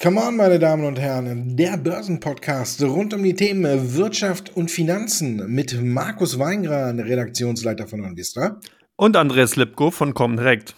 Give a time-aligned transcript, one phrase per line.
[0.00, 5.52] Come on, meine Damen und Herren, der Börsenpodcast rund um die Themen Wirtschaft und Finanzen
[5.52, 8.60] mit Markus Weingran, Redaktionsleiter von OnVista.
[8.94, 10.76] Und Andreas Lipko von Comdirect.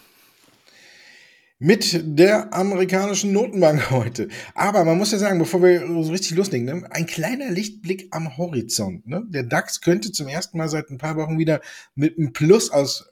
[1.59, 4.27] Mit der amerikanischen Notenbank heute.
[4.55, 8.37] Aber man muss ja sagen, bevor wir so richtig loslegen, ne, ein kleiner Lichtblick am
[8.37, 9.05] Horizont.
[9.05, 9.21] Ne?
[9.27, 11.61] Der DAX könnte zum ersten Mal seit ein paar Wochen wieder
[11.93, 13.10] mit einem Plus aus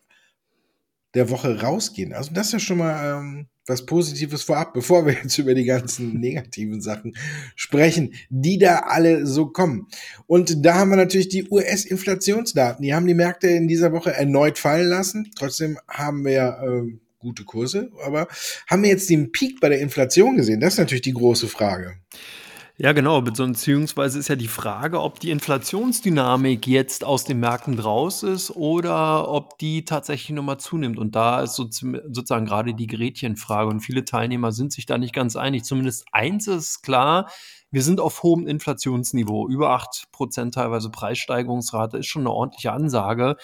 [1.16, 2.14] der Woche rausgehen.
[2.14, 5.66] Also das ist ja schon mal ähm, was Positives vorab, bevor wir jetzt über die
[5.66, 7.16] ganzen negativen Sachen
[7.56, 9.88] sprechen, die da alle so kommen.
[10.28, 12.84] Und da haben wir natürlich die US-Inflationsdaten.
[12.84, 15.32] Die haben die Märkte in dieser Woche erneut fallen lassen.
[15.36, 18.28] Trotzdem haben wir äh, gute Kurse, aber
[18.68, 20.60] haben wir jetzt den Peak bei der Inflation gesehen?
[20.60, 21.96] Das ist natürlich die große Frage.
[22.82, 23.22] Ja, genau.
[23.22, 29.28] Beziehungsweise ist ja die Frage, ob die Inflationsdynamik jetzt aus den Märkten raus ist oder
[29.28, 30.98] ob die tatsächlich nochmal zunimmt.
[30.98, 33.70] Und da ist sozusagen gerade die Gretchenfrage.
[33.70, 35.66] Und viele Teilnehmer sind sich da nicht ganz einig.
[35.66, 37.30] Zumindest eins ist klar,
[37.72, 39.48] wir sind auf hohem Inflationsniveau.
[39.48, 43.36] Über acht Prozent teilweise Preissteigerungsrate ist schon eine ordentliche Ansage,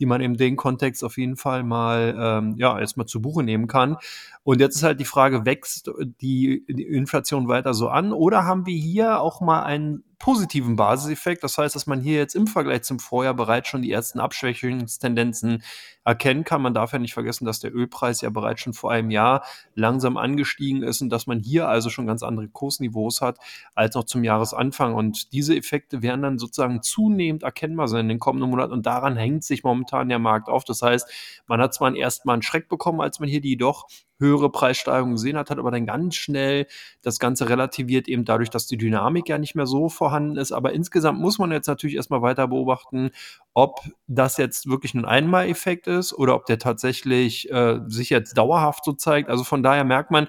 [0.00, 3.66] die man in dem Kontext auf jeden Fall mal, ähm, ja, erstmal zu Buche nehmen
[3.66, 3.96] kann.
[4.42, 5.90] Und jetzt ist halt die Frage, wächst
[6.20, 11.44] die, die Inflation weiter so an oder haben wir hier auch mal einen positiven Basiseffekt.
[11.44, 15.62] Das heißt, dass man hier jetzt im Vergleich zum Vorjahr bereits schon die ersten Abschwächungstendenzen
[16.04, 16.62] erkennen kann.
[16.62, 20.16] Man darf ja nicht vergessen, dass der Ölpreis ja bereits schon vor einem Jahr langsam
[20.16, 23.38] angestiegen ist und dass man hier also schon ganz andere Kursniveaus hat
[23.74, 24.94] als noch zum Jahresanfang.
[24.94, 28.72] Und diese Effekte werden dann sozusagen zunehmend erkennbar sein in den kommenden Monaten.
[28.72, 30.64] Und daran hängt sich momentan der Markt auf.
[30.64, 31.08] Das heißt,
[31.46, 33.86] man hat zwar erst mal einen Schreck bekommen, als man hier die doch
[34.18, 36.66] höhere Preissteigerungen gesehen hat, hat aber dann ganz schnell
[37.02, 40.52] das Ganze relativiert, eben dadurch, dass die Dynamik ja nicht mehr so vorhanden ist.
[40.52, 43.10] Aber insgesamt muss man jetzt natürlich erstmal weiter beobachten,
[43.54, 48.84] ob das jetzt wirklich ein Einmaleffekt ist oder ob der tatsächlich äh, sich jetzt dauerhaft
[48.84, 49.30] so zeigt.
[49.30, 50.26] Also von daher merkt man,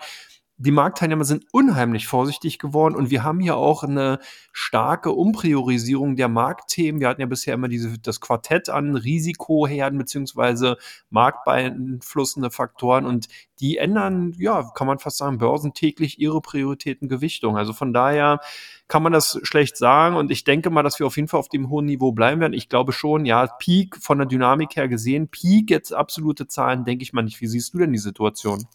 [0.58, 4.20] die Marktteilnehmer sind unheimlich vorsichtig geworden und wir haben hier auch eine
[4.54, 7.02] starke Umpriorisierung der Marktthemen.
[7.02, 10.78] Wir hatten ja bisher immer diese, das Quartett an Risikoherden beziehungsweise
[11.10, 13.28] marktbeeinflussende Faktoren und
[13.60, 17.58] die ändern, ja, kann man fast sagen, börsentäglich ihre Prioritätengewichtung.
[17.58, 18.40] Also von daher
[18.88, 21.50] kann man das schlecht sagen und ich denke mal, dass wir auf jeden Fall auf
[21.50, 22.54] dem hohen Niveau bleiben werden.
[22.54, 27.04] Ich glaube schon, ja, Peak von der Dynamik her gesehen, Peak jetzt absolute Zahlen, denke
[27.04, 27.42] ich mal nicht.
[27.42, 28.66] Wie siehst du denn die Situation?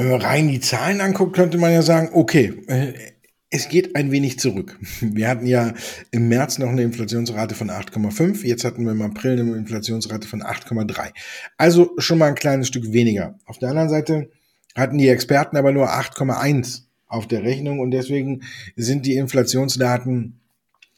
[0.00, 2.94] Wenn man rein die Zahlen anguckt, könnte man ja sagen, okay, äh,
[3.50, 4.78] es geht ein wenig zurück.
[5.02, 5.74] Wir hatten ja
[6.10, 8.46] im März noch eine Inflationsrate von 8,5.
[8.46, 11.10] Jetzt hatten wir im April eine Inflationsrate von 8,3.
[11.58, 13.38] Also schon mal ein kleines Stück weniger.
[13.44, 14.30] Auf der anderen Seite
[14.74, 18.44] hatten die Experten aber nur 8,1 auf der Rechnung und deswegen
[18.76, 20.40] sind die Inflationsdaten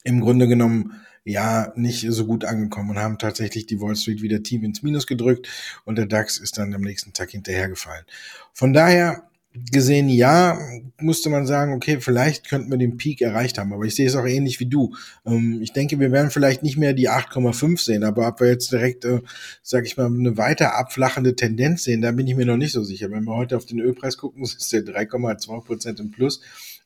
[0.05, 0.93] im Grunde genommen
[1.25, 5.07] ja nicht so gut angekommen und haben tatsächlich die Wall Street wieder tief ins Minus
[5.07, 5.49] gedrückt
[5.85, 8.05] und der DAX ist dann am nächsten Tag hinterhergefallen.
[8.53, 9.29] Von daher
[9.71, 10.59] gesehen, ja,
[10.99, 14.17] musste man sagen, okay, vielleicht könnten wir den Peak erreicht haben, aber ich sehe es
[14.17, 14.95] auch ähnlich wie du.
[15.27, 18.73] Ähm, ich denke, wir werden vielleicht nicht mehr die 8,5 sehen, aber ob wir jetzt
[18.73, 19.21] direkt, äh,
[19.63, 22.83] sag ich mal, eine weiter abflachende Tendenz sehen, da bin ich mir noch nicht so
[22.83, 23.11] sicher.
[23.11, 26.41] Wenn wir heute auf den Ölpreis gucken, ist der 3,2 Prozent im Plus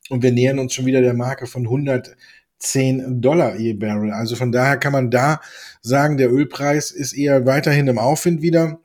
[0.09, 2.17] und wir nähern uns schon wieder der Marke von 100
[2.59, 4.13] 10 Dollar je Barrel.
[4.13, 5.41] Also von daher kann man da
[5.83, 8.79] sagen, der Ölpreis ist eher weiterhin im Aufwind wieder.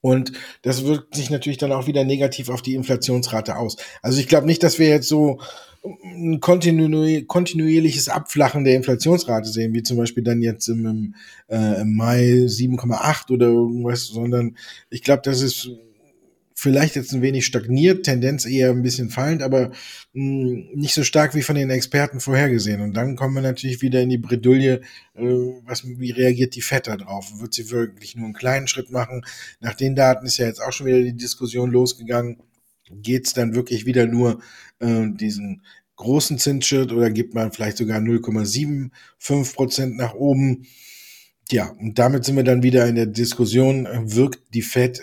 [0.00, 0.32] Und
[0.62, 3.76] das wirkt sich natürlich dann auch wieder negativ auf die Inflationsrate aus.
[4.02, 5.40] Also ich glaube nicht, dass wir jetzt so
[6.04, 11.14] ein kontinu kontinuierliches Abflachen der Inflationsrate sehen, wie zum Beispiel dann jetzt im, im,
[11.48, 14.56] äh, im Mai 7,8 oder irgendwas, sondern
[14.90, 15.70] ich glaube, das ist
[16.62, 19.72] vielleicht jetzt ein wenig stagniert, Tendenz eher ein bisschen fallend, aber
[20.12, 22.80] mh, hm, nicht so stark wie von den Experten vorhergesehen.
[22.80, 24.80] Und dann kommen wir natürlich wieder in die Bredouille,
[25.14, 25.22] äh,
[25.64, 27.40] was, wie reagiert die FED da drauf?
[27.40, 29.24] Wird sie wirklich nur einen kleinen Schritt machen?
[29.60, 32.38] Nach den Daten ist ja jetzt auch schon wieder die Diskussion losgegangen.
[32.90, 34.40] Geht es dann wirklich wieder nur
[34.78, 35.62] äh, diesen
[35.96, 40.66] großen Zinsschritt oder gibt man vielleicht sogar 0,75 Prozent nach oben?
[41.52, 45.02] Ja, und damit sind wir dann wieder in der Diskussion, wirkt die Fed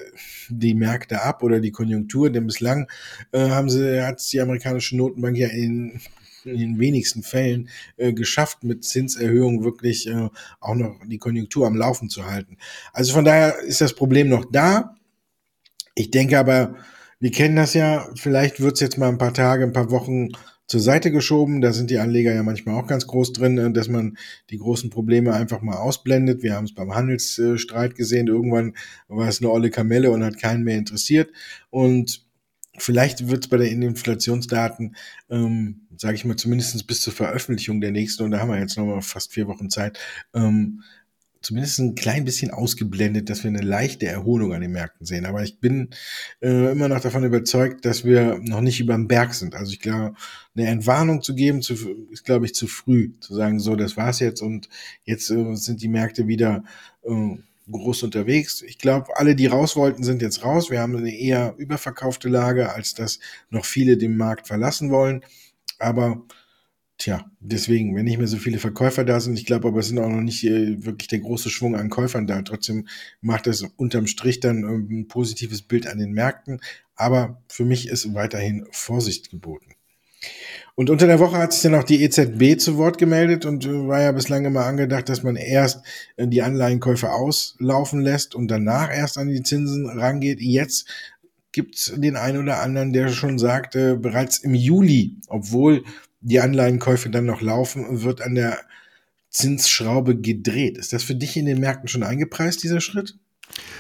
[0.50, 2.32] die Märkte ab oder die Konjunktur?
[2.32, 2.90] Denn bislang
[3.32, 6.02] äh, haben sie, hat die amerikanische Notenbank ja in,
[6.46, 10.30] in den wenigsten Fällen äh, geschafft, mit Zinserhöhungen wirklich äh,
[10.60, 12.58] auch noch die Konjunktur am Laufen zu halten.
[12.94, 14.96] Also von daher ist das Problem noch da.
[15.94, 16.78] Ich denke aber,
[17.20, 20.30] wir kennen das ja, vielleicht wird es jetzt mal ein paar Tage, ein paar Wochen
[20.70, 21.62] zur Seite geschoben.
[21.62, 24.18] Da sind die Anleger ja manchmal auch ganz groß drin, äh, dass man
[24.50, 26.44] die großen Probleme einfach mal ausblendet.
[26.44, 28.28] Wir haben es beim Handelsstreit gesehen.
[28.28, 28.76] Irgendwann
[29.08, 31.32] war es eine olle Kamelle und hat keinen mehr interessiert.
[31.72, 32.24] Und
[32.78, 34.96] vielleicht wird es bei den Inflationsdaten,
[35.30, 38.78] ähm, sage ich mal, zumindest bis zur Veröffentlichung der nächsten, und da haben wir jetzt
[38.78, 40.00] noch mal fast vier Wochen Zeit,
[40.34, 40.84] ähm,
[41.42, 45.26] zumindest ein klein bisschen ausgeblendet, dass wir eine leichte Erholung an den Märkten sehen.
[45.26, 45.90] Aber ich bin
[46.42, 49.56] äh, immer noch davon überzeugt, dass wir noch nicht über dem Berg sind.
[49.56, 50.16] Also ich glaube,
[50.56, 51.76] eine Entwarnung zu geben, zu,
[52.12, 53.14] ist, glaube ich, zu früh.
[53.20, 54.70] Zu sagen, so, das war's jetzt und
[55.04, 56.64] jetzt äh, sind die Märkte wieder
[57.04, 57.38] äh,
[57.72, 58.62] groß unterwegs.
[58.62, 60.70] Ich glaube, alle, die raus wollten, sind jetzt raus.
[60.70, 63.20] Wir haben eine eher überverkaufte Lage, als dass
[63.50, 65.24] noch viele den Markt verlassen wollen.
[65.78, 66.24] Aber
[67.00, 70.00] Tja, deswegen, wenn nicht mehr so viele Verkäufer da sind, ich glaube aber es sind
[70.00, 72.42] auch noch nicht äh, wirklich der große Schwung an Käufern da.
[72.42, 72.90] Trotzdem
[73.22, 76.60] macht das unterm Strich dann ein positives Bild an den Märkten.
[76.98, 79.76] Aber für mich ist weiterhin Vorsicht geboten.
[80.76, 83.88] Und unter der Woche hat sich dann auch die EZB zu Wort gemeldet und äh,
[83.88, 85.86] war ja bislang immer angedacht, dass man erst
[86.18, 90.42] äh, die Anleihenkäufe auslaufen lässt und danach erst an die Zinsen rangeht.
[90.42, 90.86] Jetzt
[91.54, 95.86] gibt es den einen oder anderen, der schon sagte, bereits im Juli, obwohl
[96.22, 98.60] die Anleihenkäufe dann noch laufen, wird an der
[99.30, 100.78] Zinsschraube gedreht.
[100.78, 103.16] Ist das für dich in den Märkten schon eingepreist, dieser Schritt?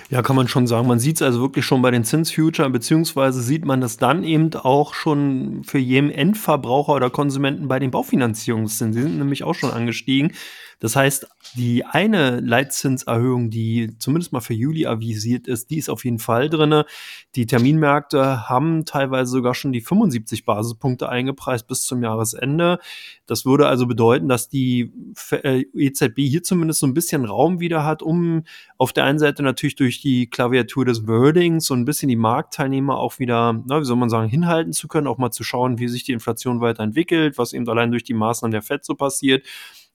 [0.10, 0.88] Ja, kann man schon sagen.
[0.88, 4.54] Man sieht es also wirklich schon bei den Zinsfuture, beziehungsweise sieht man das dann eben
[4.56, 8.92] auch schon für jeden Endverbraucher oder Konsumenten bei den Baufinanzierungszinsen.
[8.92, 10.34] Die sind nämlich auch schon angestiegen.
[10.80, 16.06] Das heißt, die eine Leitzinserhöhung, die zumindest mal für Juli avisiert ist, die ist auf
[16.06, 16.86] jeden Fall drinne.
[17.36, 22.80] Die Terminmärkte haben teilweise sogar schon die 75 Basispunkte eingepreist bis zum Jahresende.
[23.26, 24.94] Das würde also bedeuten, dass die
[25.32, 28.44] äh, EZB hier zumindest so ein bisschen Raum wieder hat, um
[28.78, 32.98] auf der einen Seite natürlich durch die Klaviatur des Wordings so ein bisschen die Marktteilnehmer
[32.98, 35.90] auch wieder, na, wie soll man sagen, hinhalten zu können, auch mal zu schauen, wie
[35.90, 39.46] sich die Inflation weiterentwickelt, was eben allein durch die Maßnahmen der FED so passiert.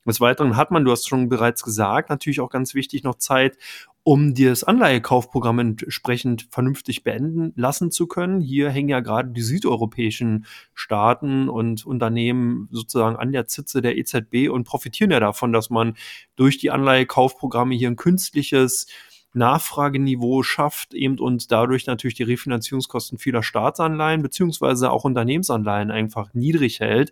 [0.07, 3.57] Des Weiteren hat man, du hast schon bereits gesagt, natürlich auch ganz wichtig noch Zeit,
[4.03, 8.43] um das Anleihekaufprogramm entsprechend vernünftig beenden lassen zu können.
[8.43, 14.51] Hier hängen ja gerade die südeuropäischen Staaten und Unternehmen sozusagen an der Zitze der EZB
[14.51, 15.95] und profitieren ja davon, dass man
[16.37, 18.87] durch die Anleihekaufprogramme hier ein künstliches
[19.35, 26.81] Nachfrageniveau schafft eben und dadurch natürlich die Refinanzierungskosten vieler Staatsanleihen beziehungsweise auch Unternehmensanleihen einfach niedrig
[26.81, 27.11] hält.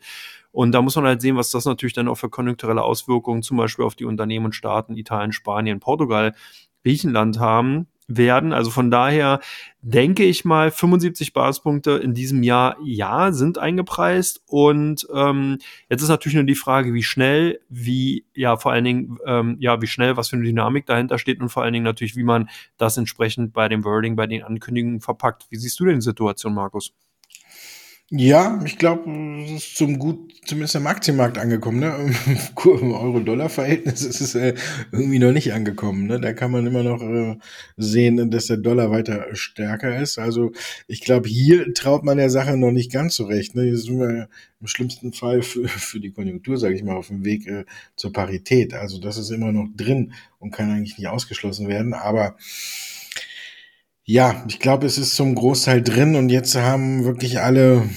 [0.52, 3.56] Und da muss man halt sehen, was das natürlich dann auch für konjunkturelle Auswirkungen zum
[3.56, 6.34] Beispiel auf die Unternehmen und Staaten Italien, Spanien, Portugal,
[6.82, 8.52] Griechenland haben werden.
[8.52, 9.40] Also von daher
[9.80, 14.42] denke ich mal, 75 Basispunkte in diesem Jahr, ja, sind eingepreist.
[14.46, 15.58] Und ähm,
[15.88, 19.80] jetzt ist natürlich nur die Frage, wie schnell, wie, ja, vor allen Dingen, ähm, ja,
[19.80, 22.48] wie schnell, was für eine Dynamik dahinter steht und vor allen Dingen natürlich, wie man
[22.76, 25.46] das entsprechend bei dem Wording, bei den Ankündigungen verpackt.
[25.50, 26.92] Wie siehst du denn die Situation, Markus?
[28.14, 29.10] Ja, ich glaube,
[29.46, 31.80] es ist zum gut, zumindest am Aktienmarkt angekommen.
[31.80, 32.14] Ne?
[32.66, 34.52] Im Euro-Dollar-Verhältnis ist es äh,
[34.92, 36.08] irgendwie noch nicht angekommen.
[36.08, 36.20] Ne?
[36.20, 37.38] Da kann man immer noch äh,
[37.78, 40.18] sehen, dass der Dollar weiter stärker ist.
[40.18, 40.52] Also
[40.88, 43.54] ich glaube, hier traut man der Sache noch nicht ganz so recht.
[43.54, 43.62] Ne?
[43.62, 44.28] Hier sind wir
[44.60, 47.64] im schlimmsten Fall für, für die Konjunktur, sage ich mal, auf dem Weg äh,
[47.96, 48.74] zur Parität.
[48.74, 51.94] Also das ist immer noch drin und kann eigentlich nicht ausgeschlossen werden.
[51.94, 52.36] Aber
[54.04, 57.88] ja, ich glaube, es ist zum Großteil drin und jetzt haben wirklich alle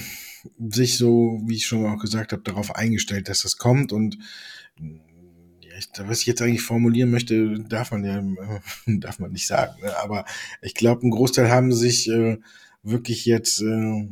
[0.68, 4.18] sich so, wie ich schon auch gesagt habe, darauf eingestellt, dass das kommt und
[5.98, 8.22] was ich jetzt eigentlich formulieren möchte, darf man ja,
[8.86, 9.80] darf man nicht sagen.
[9.82, 9.96] Ne?
[9.98, 10.24] Aber
[10.62, 12.38] ich glaube, ein Großteil haben sich äh,
[12.82, 14.08] wirklich jetzt äh,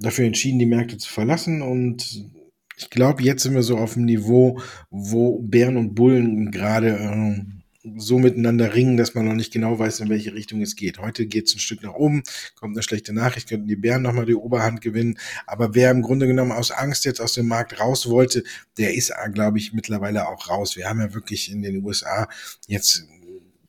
[0.00, 2.30] dafür entschieden, die Märkte zu verlassen und
[2.76, 7.59] ich glaube, jetzt sind wir so auf dem Niveau, wo Bären und Bullen gerade äh,
[7.96, 10.98] so miteinander ringen, dass man noch nicht genau weiß, in welche Richtung es geht.
[10.98, 12.22] Heute geht es ein Stück nach oben,
[12.54, 15.18] kommt eine schlechte Nachricht, könnten die Bären nochmal die Oberhand gewinnen.
[15.46, 18.44] Aber wer im Grunde genommen aus Angst jetzt aus dem Markt raus wollte,
[18.78, 20.76] der ist, glaube ich, mittlerweile auch raus.
[20.76, 22.28] Wir haben ja wirklich in den USA
[22.66, 23.06] jetzt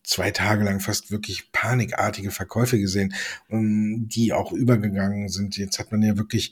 [0.03, 3.13] zwei Tage lang fast wirklich panikartige Verkäufe gesehen,
[3.49, 5.57] ähm, die auch übergegangen sind.
[5.57, 6.51] Jetzt hat man ja wirklich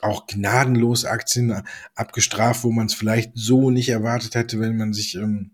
[0.00, 1.62] auch gnadenlos Aktien
[1.94, 5.50] abgestraft, wo man es vielleicht so nicht erwartet hätte, wenn man sich ähm,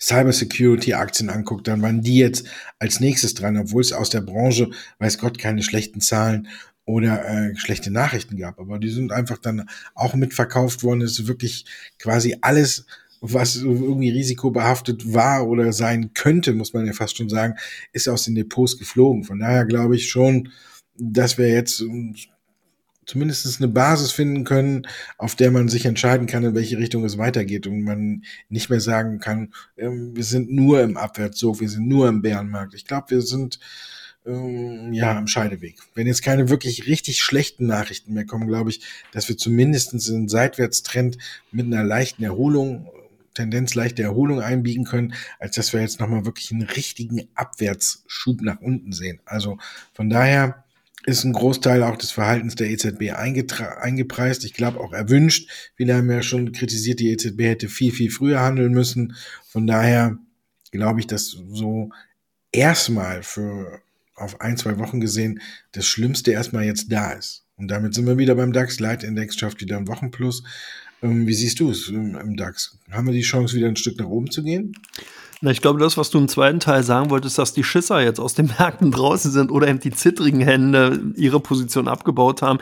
[0.00, 2.46] Cybersecurity-Aktien anguckt, dann waren die jetzt
[2.78, 6.48] als nächstes dran, obwohl es aus der Branche, weiß Gott, keine schlechten Zahlen
[6.84, 8.58] oder äh, schlechte Nachrichten gab.
[8.58, 11.02] Aber die sind einfach dann auch mitverkauft worden.
[11.02, 11.64] Es ist wirklich
[11.98, 12.86] quasi alles,
[13.20, 17.54] was irgendwie risikobehaftet war oder sein könnte, muss man ja fast schon sagen,
[17.92, 19.24] ist aus den Depots geflogen.
[19.24, 20.50] Von daher glaube ich schon,
[20.96, 21.82] dass wir jetzt
[23.10, 24.86] zumindest eine Basis finden können,
[25.18, 28.80] auf der man sich entscheiden kann, in welche Richtung es weitergeht und man nicht mehr
[28.80, 32.74] sagen kann, ähm, wir sind nur im Abwärtszug, wir sind nur im Bärenmarkt.
[32.74, 33.58] Ich glaube, wir sind
[34.24, 35.80] ähm, ja im Scheideweg.
[35.94, 40.28] Wenn jetzt keine wirklich richtig schlechten Nachrichten mehr kommen, glaube ich, dass wir zumindest einen
[40.28, 41.18] Seitwärtstrend
[41.50, 42.88] mit einer leichten Erholung
[43.34, 48.60] Tendenz leichte Erholung einbiegen können, als dass wir jetzt nochmal wirklich einen richtigen Abwärtsschub nach
[48.60, 49.20] unten sehen.
[49.24, 49.58] Also
[49.94, 50.64] von daher
[51.06, 54.44] ist ein Großteil auch des Verhaltens der EZB eingepreist.
[54.44, 55.50] Ich glaube auch erwünscht.
[55.76, 59.16] Viele haben ja schon kritisiert, die EZB hätte viel, viel früher handeln müssen.
[59.48, 60.18] Von daher
[60.70, 61.90] glaube ich, dass so
[62.52, 63.80] erstmal für
[64.14, 65.40] auf ein, zwei Wochen gesehen
[65.72, 67.44] das Schlimmste erstmal jetzt da ist.
[67.56, 68.80] Und damit sind wir wieder beim DAX.
[68.80, 70.42] Leitindex schafft wieder ein Wochenplus.
[71.02, 72.78] Ähm, wie siehst du es im DAX?
[72.90, 74.74] Haben wir die Chance, wieder ein Stück nach oben zu gehen?
[75.42, 78.20] Na, ich glaube, das, was du im zweiten Teil sagen wolltest, dass die Schisser jetzt
[78.20, 82.58] aus den Märkten draußen sind oder eben die zittrigen Hände ihre Position abgebaut haben,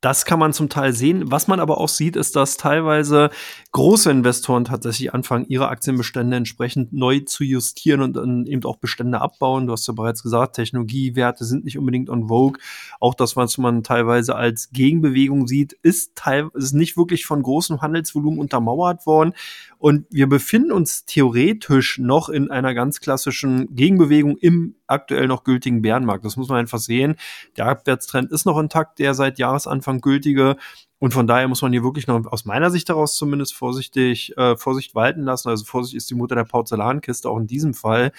[0.00, 1.30] das kann man zum Teil sehen.
[1.30, 3.30] Was man aber auch sieht, ist, dass teilweise
[3.72, 9.20] große Investoren tatsächlich anfangen, ihre Aktienbestände entsprechend neu zu justieren und dann eben auch Bestände
[9.20, 9.66] abbauen.
[9.66, 12.58] Du hast ja bereits gesagt, Technologiewerte sind nicht unbedingt on vogue.
[12.98, 17.82] Auch das, was man teilweise als Gegenbewegung sieht, ist, teil ist nicht wirklich von großem
[17.82, 19.34] Handelsvolumen untermauert worden.
[19.78, 25.82] Und wir befinden uns theoretisch noch in einer ganz klassischen Gegenbewegung im aktuell noch gültigen
[25.82, 26.24] Bärenmarkt.
[26.24, 27.16] Das muss man einfach sehen.
[27.56, 30.56] Der Abwärtstrend ist noch intakt, der seit Jahresanfang gültige.
[31.00, 34.56] Und von daher muss man hier wirklich noch aus meiner Sicht daraus zumindest vorsichtig, äh,
[34.56, 35.48] Vorsicht walten lassen.
[35.48, 38.12] Also Vorsicht ist die Mutter der Porzellankiste, auch in diesem Fall.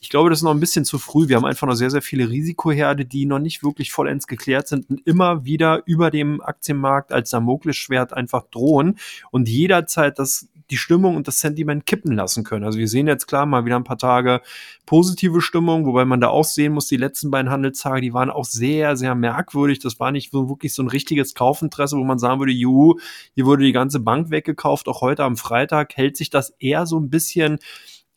[0.00, 1.28] Ich glaube, das ist noch ein bisschen zu früh.
[1.28, 4.88] Wir haben einfach noch sehr, sehr viele Risikoherde, die noch nicht wirklich vollends geklärt sind
[4.88, 8.98] und immer wieder über dem Aktienmarkt als Damoklesschwert einfach drohen
[9.32, 12.64] und jederzeit das die Stimmung und das Sentiment kippen lassen können.
[12.64, 14.40] Also wir sehen jetzt klar mal wieder ein paar Tage
[14.86, 18.44] positive Stimmung, wobei man da auch sehen muss, die letzten beiden Handelstage, die waren auch
[18.44, 19.78] sehr, sehr merkwürdig.
[19.78, 22.98] Das war nicht so wirklich so ein richtiges Kaufinteresse, wo man sagen würde, juhu,
[23.34, 24.88] hier wurde die ganze Bank weggekauft.
[24.88, 27.58] Auch heute am Freitag hält sich das eher so ein bisschen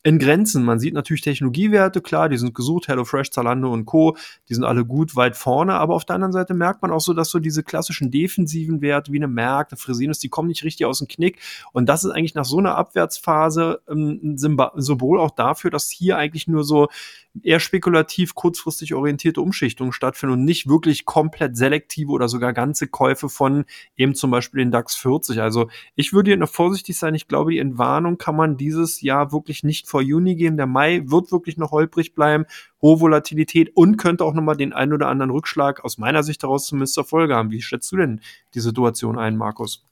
[0.03, 0.63] in Grenzen.
[0.63, 4.17] Man sieht natürlich Technologiewerte, klar, die sind gesucht, HelloFresh, Zalando und Co.,
[4.49, 7.13] die sind alle gut weit vorne, aber auf der anderen Seite merkt man auch so,
[7.13, 10.85] dass so diese klassischen defensiven Werte wie eine Merck, eine Fresinus, die kommen nicht richtig
[10.85, 11.39] aus dem Knick
[11.71, 16.17] und das ist eigentlich nach so einer Abwärtsphase ähm, ein Symbol auch dafür, dass hier
[16.17, 16.87] eigentlich nur so
[17.43, 23.29] eher spekulativ kurzfristig orientierte Umschichtungen stattfinden und nicht wirklich komplett selektive oder sogar ganze Käufe
[23.29, 23.65] von
[23.95, 25.41] eben zum Beispiel den DAX 40.
[25.41, 27.15] Also ich würde hier noch vorsichtig sein.
[27.15, 30.57] Ich glaube, die Entwarnung kann man dieses Jahr wirklich nicht vor Juni geben.
[30.57, 32.45] Der Mai wird wirklich noch holprig bleiben,
[32.81, 36.65] hohe Volatilität und könnte auch nochmal den einen oder anderen Rückschlag aus meiner Sicht daraus
[36.65, 37.51] zumindest zur Folge haben.
[37.51, 38.21] Wie schätzt du denn
[38.55, 39.85] die Situation ein, Markus?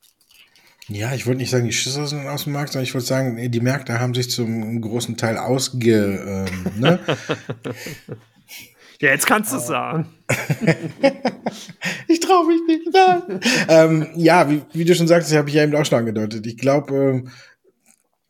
[0.89, 3.51] Ja, ich wollte nicht sagen, die Schisser sind aus dem Markt, sondern ich wollte sagen,
[3.51, 6.47] die Märkte haben sich zum großen Teil ausge.
[6.49, 6.99] Ähm, ne?
[8.99, 10.07] ja, jetzt kannst du es sagen.
[12.07, 12.87] ich traue mich nicht.
[13.67, 16.47] ähm, ja, wie, wie, du schon sagst, habe ich ja eben auch schon angedeutet.
[16.47, 17.29] Ich glaube, ähm,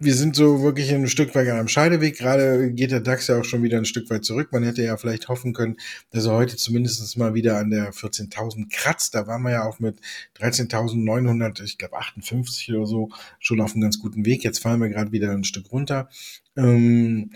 [0.01, 2.18] wir sind so wirklich ein Stück weit am Scheideweg.
[2.18, 4.50] Gerade geht der DAX ja auch schon wieder ein Stück weit zurück.
[4.53, 5.75] Man hätte ja vielleicht hoffen können,
[6.12, 9.13] dass er heute zumindest mal wieder an der 14.000 kratzt.
[9.13, 10.00] Da waren wir ja auch mit
[10.39, 14.46] 13.900, ich glaube 58 oder so, schon auf einem ganz guten Weg.
[14.46, 16.10] Jetzt fallen wir gerade wieder ein Stück runter.
[16.56, 17.32] Ähm,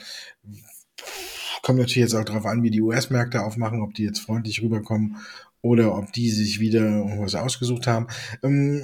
[1.63, 5.17] kommt natürlich jetzt auch darauf an, wie die US-Märkte aufmachen, ob die jetzt freundlich rüberkommen
[5.63, 8.07] oder ob die sich wieder irgendwas ausgesucht haben.
[8.43, 8.83] Ähm,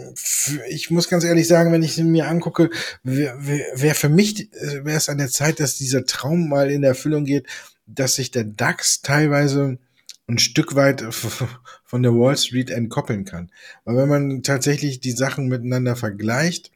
[0.69, 2.69] ich muss ganz ehrlich sagen, wenn ich mir angucke,
[3.03, 3.37] wäre
[3.75, 7.25] wär für mich, äh, wäre es an der Zeit, dass dieser Traum mal in Erfüllung
[7.25, 7.47] geht,
[7.85, 9.77] dass sich der DAX teilweise
[10.27, 11.03] ein Stück weit
[11.83, 13.51] von der Wall Street entkoppeln kann.
[13.83, 16.71] Weil wenn man tatsächlich die Sachen miteinander vergleicht,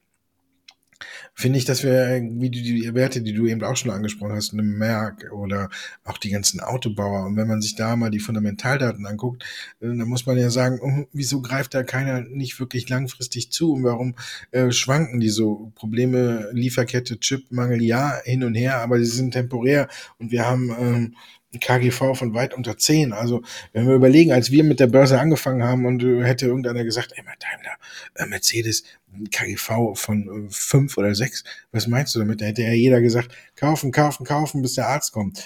[1.34, 4.54] finde ich, dass wir, wie die, die Werte, die du eben auch schon angesprochen hast,
[4.54, 5.70] eine Merck oder
[6.04, 9.44] auch die ganzen Autobauer, und wenn man sich da mal die Fundamentaldaten anguckt,
[9.80, 13.74] äh, dann muss man ja sagen, oh, wieso greift da keiner nicht wirklich langfristig zu?
[13.74, 14.16] Und warum
[14.52, 15.72] äh, schwanken die so?
[15.75, 19.88] Probleme, Lieferkette, Chipmangel, ja, hin und her, aber sie sind temporär.
[20.20, 21.16] Und wir haben ähm,
[21.60, 23.14] KGV von weit unter 10.
[23.14, 23.42] Also,
[23.72, 27.14] wenn wir überlegen, als wir mit der Börse angefangen haben und äh, hätte irgendeiner gesagt,
[27.16, 27.78] ey, Daimler,
[28.16, 28.84] äh, Mercedes,
[29.32, 32.42] KGV von äh, 5 oder 6, was meinst du damit?
[32.42, 35.44] Da hätte ja jeder gesagt, kaufen, kaufen, kaufen, bis der Arzt kommt.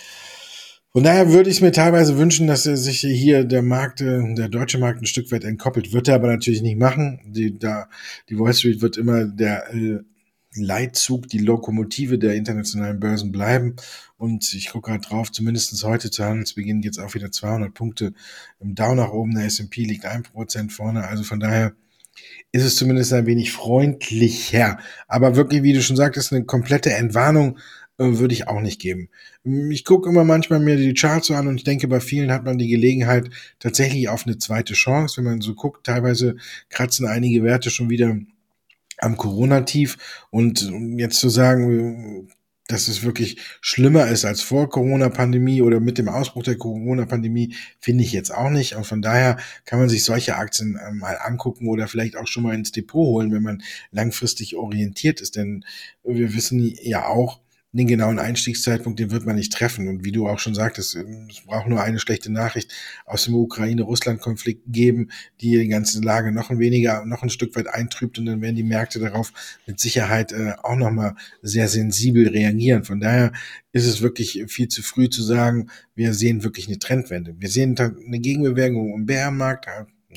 [0.93, 4.79] Von daher würde ich mir teilweise wünschen, dass sich hier der Markt, äh, der deutsche
[4.79, 5.93] Markt ein Stück weit entkoppelt.
[5.93, 7.19] Wird er aber natürlich nicht machen.
[7.25, 7.87] Die, da,
[8.29, 9.99] die Wall Street wird immer der äh,
[10.63, 13.75] Leitzug, die Lokomotive der internationalen Börsen bleiben.
[14.17, 18.13] Und ich gucke gerade drauf, zumindest heute zu Handelsbeginn geht es auch wieder 200 Punkte
[18.59, 19.35] im Dow nach oben.
[19.35, 21.07] Der S&P liegt ein Prozent vorne.
[21.07, 21.73] Also von daher
[22.51, 24.79] ist es zumindest ein wenig freundlicher.
[25.07, 27.57] Aber wirklich, wie du schon sagtest, eine komplette Entwarnung
[27.99, 29.09] äh, würde ich auch nicht geben.
[29.43, 32.57] Ich gucke immer manchmal mir die Charts an und ich denke, bei vielen hat man
[32.57, 35.17] die Gelegenheit tatsächlich auf eine zweite Chance.
[35.17, 36.35] Wenn man so guckt, teilweise
[36.69, 38.15] kratzen einige Werte schon wieder
[38.97, 39.97] am Corona-Tief
[40.29, 42.27] und jetzt zu sagen,
[42.67, 48.03] dass es wirklich schlimmer ist als vor Corona-Pandemie oder mit dem Ausbruch der Corona-Pandemie, finde
[48.03, 48.75] ich jetzt auch nicht.
[48.75, 52.43] Und von daher kann man sich solche Aktien äh, mal angucken oder vielleicht auch schon
[52.43, 55.37] mal ins Depot holen, wenn man langfristig orientiert ist.
[55.37, 55.63] Denn
[56.03, 57.39] wir wissen ja auch,
[57.77, 59.87] den genauen Einstiegszeitpunkt, den wird man nicht treffen.
[59.87, 62.71] Und wie du auch schon sagtest, es braucht nur eine schlechte Nachricht
[63.05, 65.09] aus dem Ukraine-Russland-Konflikt geben,
[65.41, 68.55] die die ganze Lage noch ein weniger, noch ein Stück weit eintrübt und dann werden
[68.55, 69.31] die Märkte darauf
[69.65, 72.83] mit Sicherheit äh, auch nochmal sehr sensibel reagieren.
[72.83, 73.31] Von daher
[73.71, 77.35] ist es wirklich viel zu früh zu sagen, wir sehen wirklich eine Trendwende.
[77.39, 79.67] Wir sehen eine Gegenbewegung im Bärenmarkt,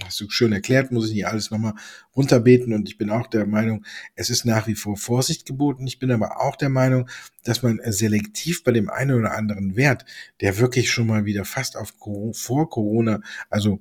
[0.04, 1.74] hast du schön erklärt, muss ich nicht alles nochmal
[2.16, 2.72] runterbeten.
[2.72, 5.86] Und ich bin auch der Meinung, es ist nach wie vor Vorsicht geboten.
[5.86, 7.08] Ich bin aber auch der Meinung,
[7.44, 10.04] dass man selektiv bei dem einen oder anderen Wert,
[10.40, 11.94] der wirklich schon mal wieder fast auf
[12.32, 13.80] vor Corona, also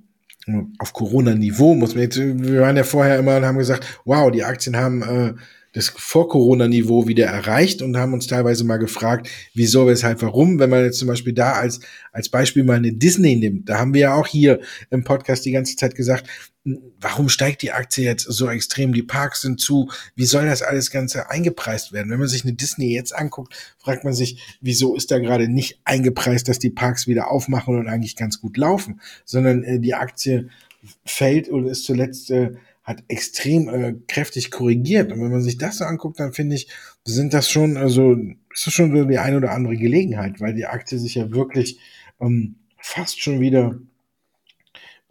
[0.80, 4.44] auf Corona-Niveau, muss man jetzt, wir waren ja vorher immer und haben gesagt, wow, die
[4.44, 5.34] Aktien haben äh,
[5.74, 10.60] das Vor-Corona-Niveau wieder erreicht und haben uns teilweise mal gefragt, wieso, weshalb, warum.
[10.60, 11.80] Wenn man jetzt zum Beispiel da als,
[12.12, 14.60] als Beispiel mal eine Disney nimmt, da haben wir ja auch hier
[14.90, 16.28] im Podcast die ganze Zeit gesagt,
[17.00, 18.94] warum steigt die Aktie jetzt so extrem?
[18.94, 19.90] Die Parks sind zu.
[20.16, 22.12] Wie soll das alles Ganze eingepreist werden?
[22.12, 25.80] Wenn man sich eine Disney jetzt anguckt, fragt man sich, wieso ist da gerade nicht
[25.86, 30.50] eingepreist, dass die Parks wieder aufmachen und eigentlich ganz gut laufen, sondern äh, die Aktie
[31.06, 32.52] fällt und ist zuletzt äh,
[32.90, 35.12] hat extrem äh, kräftig korrigiert.
[35.12, 36.70] Und wenn man sich das so anguckt, dann finde ich,
[37.06, 40.66] sind das schon, also ist das schon so die eine oder andere Gelegenheit, weil die
[40.66, 41.78] Aktie sich ja wirklich
[42.20, 43.78] ähm, fast schon wieder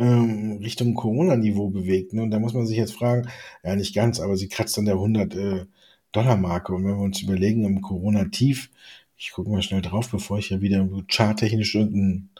[0.00, 2.14] ähm, Richtung Corona-Niveau bewegt.
[2.14, 2.22] Ne?
[2.22, 3.28] Und da muss man sich jetzt fragen,
[3.62, 5.66] ja nicht ganz, aber sie kratzt an der 100 äh,
[6.10, 6.74] Dollar-Marke.
[6.74, 8.70] Und wenn wir uns überlegen, im Corona-Tief,
[9.16, 12.30] ich gucke mal schnell drauf, bevor ich ja wieder charttechnisch irgendeinen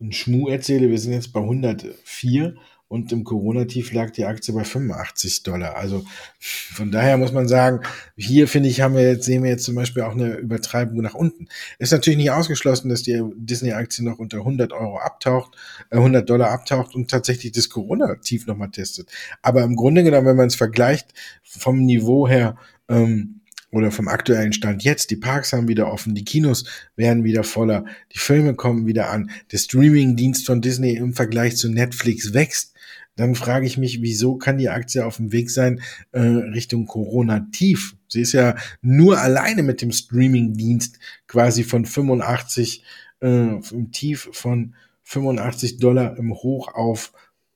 [0.00, 2.56] einen Schmuh erzähle, wir sind jetzt bei 104
[2.92, 5.76] und im Corona-Tief lag die Aktie bei 85 Dollar.
[5.76, 6.04] Also
[6.38, 7.80] von daher muss man sagen,
[8.18, 11.14] hier finde ich, haben wir jetzt, sehen wir jetzt zum Beispiel auch eine Übertreibung nach
[11.14, 11.48] unten.
[11.78, 15.56] Ist natürlich nicht ausgeschlossen, dass die Disney-Aktie noch unter 100 Euro abtaucht,
[15.88, 19.10] äh 100 Dollar abtaucht und tatsächlich das Corona-Tief nochmal testet.
[19.40, 22.58] Aber im Grunde genommen, wenn man es vergleicht vom Niveau her,
[22.90, 23.40] ähm,
[23.72, 26.64] oder vom aktuellen Stand jetzt, die Parks haben wieder offen, die Kinos
[26.94, 31.68] werden wieder voller, die Filme kommen wieder an, der Streaming-Dienst von Disney im Vergleich zu
[31.68, 32.74] Netflix wächst,
[33.16, 37.96] dann frage ich mich, wieso kann die Aktie auf dem Weg sein äh, Richtung Corona-Tief?
[38.08, 42.84] Sie ist ja nur alleine mit dem Streaming-Dienst quasi von 85
[43.20, 44.74] äh, im Tief von
[45.04, 47.12] 85 Dollar im Hoch auf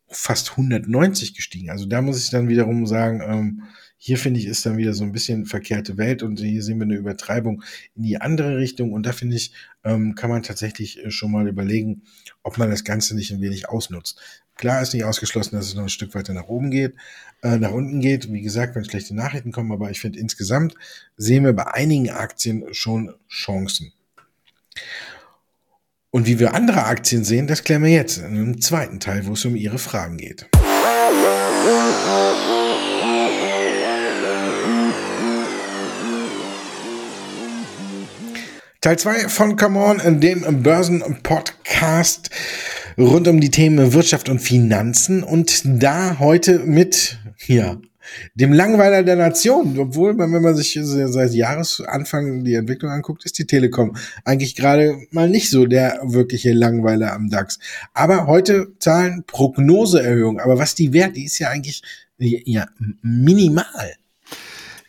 [0.08, 1.70] fast 190 gestiegen.
[1.70, 3.62] Also da muss ich dann wiederum sagen, ähm,
[3.98, 6.84] hier finde ich, ist dann wieder so ein bisschen verkehrte Welt und hier sehen wir
[6.84, 7.62] eine Übertreibung
[7.94, 9.52] in die andere Richtung und da finde ich,
[9.84, 12.02] ähm, kann man tatsächlich äh, schon mal überlegen,
[12.42, 14.20] ob man das Ganze nicht ein wenig ausnutzt.
[14.56, 16.94] Klar ist nicht ausgeschlossen, dass es noch ein Stück weiter nach oben geht,
[17.42, 18.32] äh, nach unten geht.
[18.32, 20.74] Wie gesagt, wenn schlechte Nachrichten kommen, aber ich finde insgesamt
[21.16, 23.92] sehen wir bei einigen Aktien schon Chancen.
[26.10, 29.32] Und wie wir andere Aktien sehen, das klären wir jetzt in einem zweiten Teil, wo
[29.34, 30.46] es um Ihre Fragen geht.
[38.86, 42.30] Teil 2 von Come On, dem Börsen-Podcast
[42.96, 47.18] rund um die Themen Wirtschaft und Finanzen und da heute mit,
[47.48, 47.78] ja,
[48.36, 53.48] dem Langweiler der Nation, obwohl, wenn man sich seit Jahresanfang die Entwicklung anguckt, ist die
[53.48, 57.58] Telekom eigentlich gerade mal nicht so der wirkliche Langweiler am DAX.
[57.92, 60.40] Aber heute zahlen Prognoseerhöhungen.
[60.40, 61.82] Aber was die wert, die ist ja eigentlich
[62.18, 62.68] ja,
[63.02, 63.96] minimal.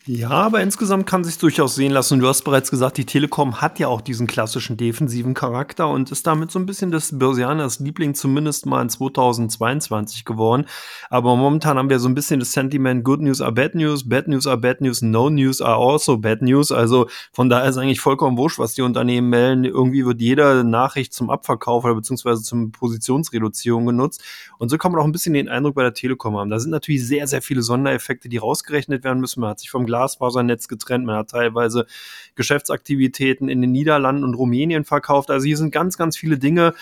[0.10, 2.22] Ja, aber insgesamt kann sich durchaus sehen lassen.
[2.22, 6.26] Du hast bereits gesagt, die Telekom hat ja auch diesen klassischen defensiven Charakter und ist
[6.26, 10.65] damit so ein bisschen des Börsianers Liebling zumindest mal in 2022 geworden.
[11.10, 14.30] Aber momentan haben wir so ein bisschen das Sentiment Good News are Bad News, Bad
[14.30, 16.72] News are Bad News, No News are also Bad News.
[16.72, 19.65] Also von daher ist eigentlich vollkommen wurscht, was die Unternehmen melden.
[19.65, 24.24] Irgendwie wird jede Nachricht zum Abverkauf oder beziehungsweise zum Positionsreduzierung genutzt.
[24.58, 26.50] Und so kann man auch ein bisschen den Eindruck bei der Telekom haben.
[26.50, 29.41] Da sind natürlich sehr, sehr viele Sondereffekte, die rausgerechnet werden müssen.
[29.41, 31.05] Man hat sich vom Glasfasernetz getrennt.
[31.05, 31.86] Man hat teilweise
[32.36, 35.31] Geschäftsaktivitäten in den Niederlanden und Rumänien verkauft.
[35.31, 36.73] Also hier sind ganz, ganz viele Dinge,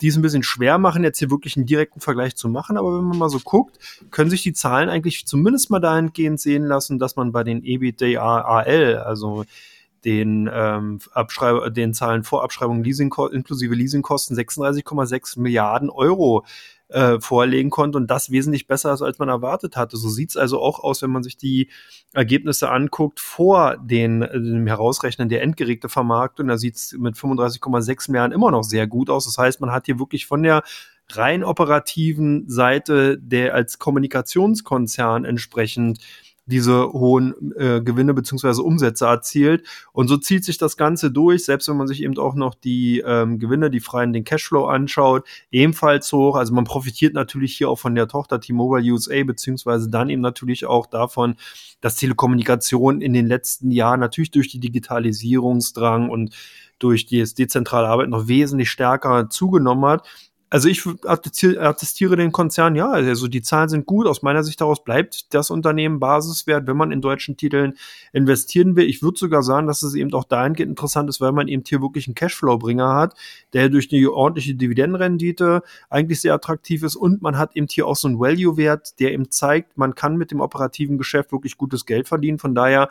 [0.00, 2.78] die es ein bisschen schwer machen, jetzt hier wirklich einen direkten Vergleich zu machen.
[2.78, 3.78] Aber wenn man mal so guckt,
[4.10, 8.98] können sich die Zahlen eigentlich zumindest mal dahingehend sehen lassen, dass man bei den EBITDA-AL,
[8.98, 9.44] also
[10.04, 10.98] den, ähm,
[11.68, 16.44] den Zahlen vor Abschreibung Leasing inklusive Leasingkosten 36,6 Milliarden Euro
[16.90, 19.96] äh, vorlegen konnte und das wesentlich besser ist, als man erwartet hatte.
[19.96, 21.68] So sieht's also auch aus, wenn man sich die
[22.12, 26.48] Ergebnisse anguckt vor den, äh, dem Herausrechnen der endgeregte Vermarktung.
[26.48, 29.24] Da sieht's mit 35,6 Milliarden immer noch sehr gut aus.
[29.24, 30.62] Das heißt, man hat hier wirklich von der
[31.12, 35.98] rein operativen Seite der als Kommunikationskonzern entsprechend
[36.50, 39.66] diese hohen äh, Gewinne beziehungsweise Umsätze erzielt.
[39.92, 43.02] Und so zieht sich das Ganze durch, selbst wenn man sich eben auch noch die
[43.06, 46.36] ähm, Gewinne, die freien, den Cashflow anschaut, ebenfalls hoch.
[46.36, 50.66] Also man profitiert natürlich hier auch von der Tochter T-Mobile USA, beziehungsweise dann eben natürlich
[50.66, 51.36] auch davon,
[51.80, 56.34] dass Telekommunikation in den letzten Jahren natürlich durch die Digitalisierungsdrang und
[56.78, 60.08] durch das dezentrale Arbeiten noch wesentlich stärker zugenommen hat
[60.50, 64.08] also ich attestiere den Konzern, ja, also die Zahlen sind gut.
[64.08, 67.74] Aus meiner Sicht daraus bleibt das Unternehmen basiswert, wenn man in deutschen Titeln
[68.12, 68.88] investieren will.
[68.88, 71.80] Ich würde sogar sagen, dass es eben auch dahingehend interessant ist, weil man eben hier
[71.80, 73.14] wirklich einen Cashflow-Bringer hat,
[73.52, 77.96] der durch die ordentliche Dividendenrendite eigentlich sehr attraktiv ist und man hat eben hier auch
[77.96, 82.08] so einen Value-Wert, der eben zeigt, man kann mit dem operativen Geschäft wirklich gutes Geld
[82.08, 82.40] verdienen.
[82.40, 82.88] Von daher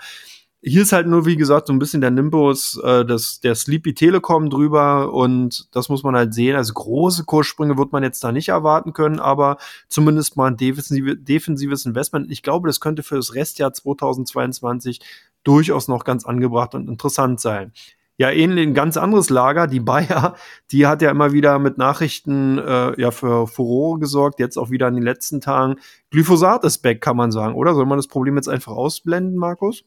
[0.62, 3.94] hier ist halt nur, wie gesagt, so ein bisschen der Nimbus äh, des, der Sleepy
[3.94, 6.56] Telekom drüber und das muss man halt sehen.
[6.56, 11.16] Also große Kurssprünge wird man jetzt da nicht erwarten können, aber zumindest mal ein defensive,
[11.16, 12.30] defensives Investment.
[12.30, 15.00] Ich glaube, das könnte für das Restjahr 2022
[15.44, 17.72] durchaus noch ganz angebracht und interessant sein.
[18.18, 20.36] Ja, ähnlich ein ganz anderes Lager, die Bayer,
[20.74, 24.90] die hat ja immer wieder mit Nachrichten äh, ja für Furore gesorgt, jetzt auch wieder
[24.90, 25.78] in den letzten Tagen.
[26.12, 27.74] Glyphosat ist back, kann man sagen, oder?
[27.76, 29.86] Soll man das Problem jetzt einfach ausblenden, Markus?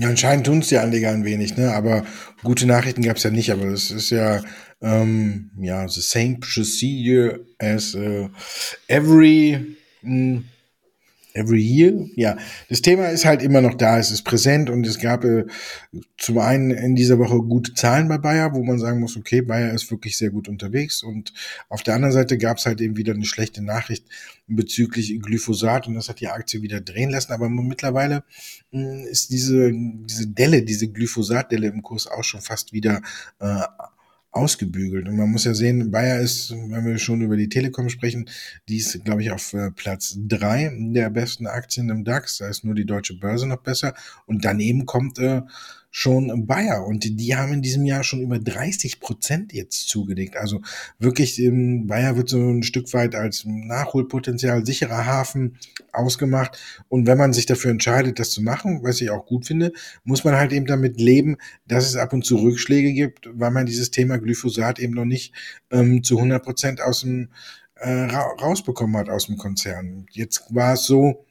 [0.00, 1.74] Ja, anscheinend tun es die Anleger ein wenig, ne?
[1.74, 2.06] Aber
[2.44, 3.50] gute Nachrichten gab es ja nicht.
[3.50, 4.42] Aber es ist ja,
[4.80, 8.28] ähm, ja, the same procedure as uh,
[8.86, 9.76] every.
[10.02, 10.44] Mh, hm,
[11.38, 12.06] Every Year.
[12.16, 12.36] Ja,
[12.68, 15.44] das Thema ist halt immer noch da, es ist präsent und es gab äh,
[16.16, 19.72] zum einen in dieser Woche gute Zahlen bei Bayer, wo man sagen muss, okay, Bayer
[19.72, 21.32] ist wirklich sehr gut unterwegs und
[21.68, 24.04] auf der anderen Seite gab es halt eben wieder eine schlechte Nachricht
[24.48, 28.24] bezüglich Glyphosat und das hat die Aktie wieder drehen lassen, aber mittlerweile
[28.72, 33.00] mh, hm, ist diese, diese Delle, diese Glyphosat-Delle im Kurs auch schon fast wieder
[33.40, 33.60] äh,
[34.30, 35.08] ausgebügelt.
[35.08, 38.28] Und man muss ja sehen, Bayer ist, wenn wir schon über die Telekom sprechen,
[38.68, 42.38] die ist, glaube ich, auf äh, Platz drei der besten Aktien im DAX.
[42.38, 43.94] Da ist nur die deutsche Börse noch besser.
[44.26, 45.42] Und daneben kommt äh,
[45.90, 50.36] schon Bayer und die haben in diesem Jahr schon über 30 Prozent jetzt zugelegt.
[50.36, 50.60] Also
[50.98, 55.58] wirklich, ähm, Bayer wird so ein Stück weit als Nachholpotenzial sicherer Hafen
[55.92, 56.58] ausgemacht.
[56.88, 59.72] Und wenn man sich dafür entscheidet, das zu machen, was ich auch gut finde,
[60.04, 63.66] muss man halt eben damit leben, dass es ab und zu Rückschläge gibt, weil man
[63.66, 65.32] dieses Thema Glyphosat eben noch nicht
[65.70, 67.30] ähm, zu 100 Prozent aus dem
[67.76, 70.06] äh, rausbekommen hat aus dem Konzern.
[70.10, 71.24] Jetzt war es so,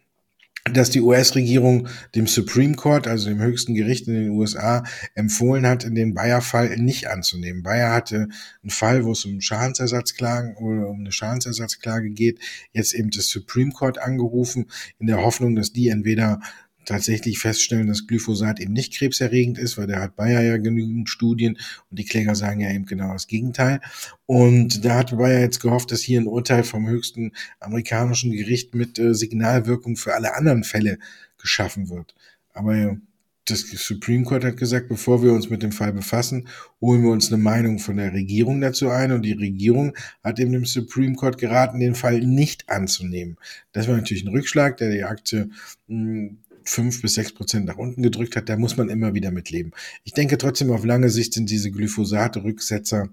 [0.74, 4.84] dass die US-Regierung dem Supreme Court, also dem höchsten Gericht in den USA,
[5.16, 7.64] empfohlen hat, den Bayer-Fall nicht anzunehmen.
[7.64, 8.28] Bayer hatte
[8.62, 12.40] einen Fall, wo es um Schadensersatzklagen oder um eine Schadensersatzklage geht,
[12.72, 14.68] jetzt eben das Supreme Court angerufen,
[15.00, 16.40] in der Hoffnung, dass die entweder
[16.88, 21.58] tatsächlich feststellen, dass Glyphosat eben nicht krebserregend ist, weil der hat Bayer ja genügend Studien
[21.92, 23.82] und die Kläger sagen ja eben genau das Gegenteil.
[24.26, 28.98] Und da hat Bayer jetzt gehofft, dass hier ein Urteil vom höchsten amerikanischen Gericht mit
[28.98, 30.98] äh, Signalwirkung für alle anderen Fälle
[31.38, 32.16] geschaffen wird.
[32.54, 32.98] Aber
[33.46, 36.48] das Supreme Court hat gesagt, bevor wir uns mit dem Fall befassen,
[36.82, 39.12] holen wir uns eine Meinung von der Regierung dazu ein.
[39.12, 43.38] Und die Regierung hat eben dem Supreme Court geraten, den Fall nicht anzunehmen.
[43.72, 45.50] Das war natürlich ein Rückschlag, der die Aktie
[45.88, 49.32] mh, hm, fünf bis sechs Prozent nach unten gedrückt hat, da muss man immer wieder
[49.32, 49.72] mit leben.
[50.04, 53.10] Ich denke trotzdem, auf lange Sicht sind diese Glyphosate-Rücksetzer,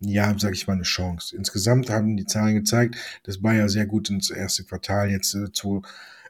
[0.00, 1.36] ja, sage ich mal, eine Chance.
[1.36, 5.82] Insgesamt haben die Zahlen gezeigt, dass Bayer sehr gut ins erste Quartal jetzt äh, zu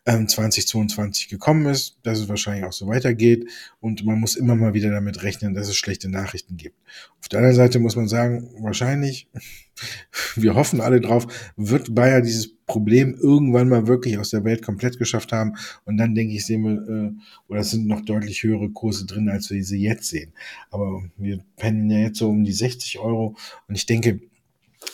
[0.04, 4.74] 2022 ähm, gekommen ist, dass es wahrscheinlich auch so weitergeht und man muss immer mal
[4.74, 6.76] wieder damit rechnen, dass es schlechte Nachrichten gibt.
[7.20, 9.28] Auf der anderen Seite muss man sagen, wahrscheinlich,
[10.34, 14.98] wir hoffen alle drauf, wird Bayer dieses Problem irgendwann mal wirklich aus der Welt komplett
[14.98, 17.12] geschafft haben und dann denke ich, sehen wir, äh,
[17.48, 20.32] oder es sind noch deutlich höhere Kurse drin, als wir sie jetzt sehen.
[20.70, 23.36] Aber wir pennen ja jetzt so um die 60 Euro
[23.68, 24.20] und ich denke,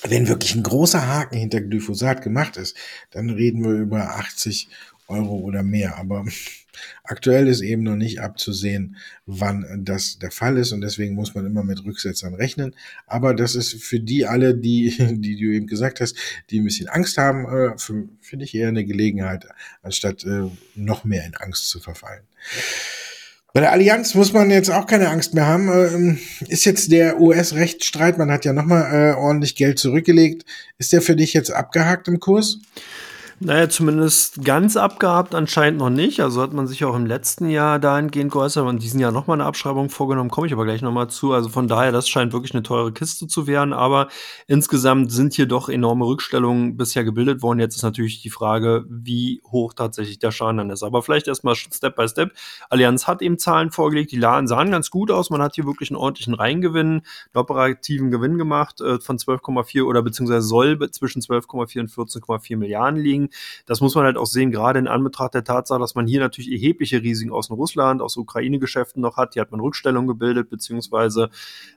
[0.07, 2.77] wenn wirklich ein großer Haken hinter Glyphosat gemacht ist,
[3.11, 4.69] dann reden wir über 80
[5.09, 5.97] Euro oder mehr.
[5.97, 6.25] Aber
[7.05, 11.47] aktuell ist eben noch nicht abzusehen, wann das der Fall ist und deswegen muss man
[11.47, 12.75] immer mit Rücksetzern rechnen.
[13.07, 16.17] Aber das ist für die alle, die, die du eben gesagt hast,
[16.51, 17.77] die ein bisschen Angst haben, äh,
[18.21, 19.47] finde ich eher eine Gelegenheit,
[19.83, 22.23] anstatt äh, noch mehr in Angst zu verfallen.
[23.55, 25.69] Bei der Allianz muss man jetzt auch keine Angst mehr haben.
[25.69, 30.45] Ähm, ist jetzt der US-Rechtsstreit, man hat ja nochmal äh, ordentlich Geld zurückgelegt.
[30.77, 32.61] Ist der für dich jetzt abgehakt im Kurs?
[33.41, 36.19] Naja, zumindest ganz abgehabt anscheinend noch nicht.
[36.19, 39.45] Also hat man sich auch im letzten Jahr dahingehend geäußert und diesen Jahr nochmal eine
[39.45, 41.33] Abschreibung vorgenommen, komme ich aber gleich nochmal zu.
[41.33, 43.73] Also von daher, das scheint wirklich eine teure Kiste zu werden.
[43.73, 44.09] Aber
[44.49, 47.61] insgesamt sind hier doch enorme Rückstellungen bisher gebildet worden.
[47.61, 50.83] Jetzt ist natürlich die Frage, wie hoch tatsächlich der Schaden dann ist.
[50.83, 52.33] Aber vielleicht erstmal Step by Step.
[52.71, 55.31] Allianz hat eben Zahlen vorgelegt, die sahen ganz gut aus.
[55.31, 57.03] Man hat hier wirklich einen ordentlichen Reingewinn, einen
[57.35, 63.28] operativen Gewinn gemacht äh, von 12,4 oder beziehungsweise soll zwischen 12,4 und 14,4 Milliarden liegen.
[63.67, 66.51] Das muss man halt auch sehen, gerade in Anbetracht der Tatsache, dass man hier natürlich
[66.51, 69.35] erhebliche Risiken aus Russland, aus Ukraine-Geschäften noch hat.
[69.35, 71.31] Hier hat man Rückstellung gebildet, beziehungsweise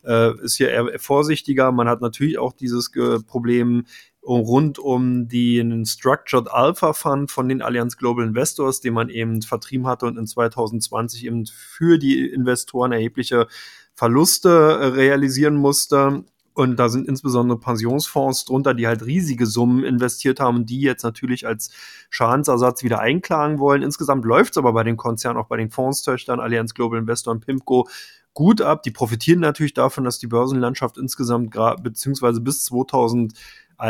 [0.04, 1.72] äh, ist hier eher vorsichtiger.
[1.72, 3.86] Man hat natürlich auch dieses äh, Problem,
[4.24, 9.88] rund um den Structured Alpha Fund von den Allianz Global Investors, den man eben vertrieben
[9.88, 13.48] hatte und in 2020 eben für die Investoren erhebliche
[13.96, 16.24] Verluste äh, realisieren musste.
[16.54, 21.04] Und da sind insbesondere Pensionsfonds drunter, die halt riesige Summen investiert haben und die jetzt
[21.04, 21.72] natürlich als
[22.10, 23.84] Schadensersatz wieder einklagen wollen.
[23.84, 27.46] Insgesamt läuft es aber bei den Konzernen, auch bei den Fondstöchtern, Allianz Global Investor und
[27.46, 27.88] PIMCO,
[28.34, 28.84] gut ab.
[28.84, 33.34] Die profitieren natürlich davon, dass die Börsenlandschaft insgesamt beziehungsweise bis 2000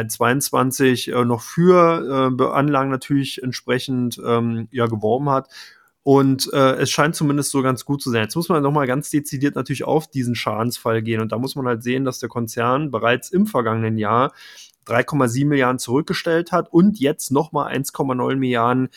[0.07, 5.49] 22 äh, noch für äh, Anlagen natürlich entsprechend ähm, ja geworben hat.
[6.03, 8.23] Und äh, es scheint zumindest so ganz gut zu sein.
[8.23, 11.21] Jetzt muss man nochmal ganz dezidiert natürlich auf diesen Schadensfall gehen.
[11.21, 14.33] Und da muss man halt sehen, dass der Konzern bereits im vergangenen Jahr
[14.87, 18.89] 3,7 Milliarden zurückgestellt hat und jetzt nochmal 1,9 Milliarden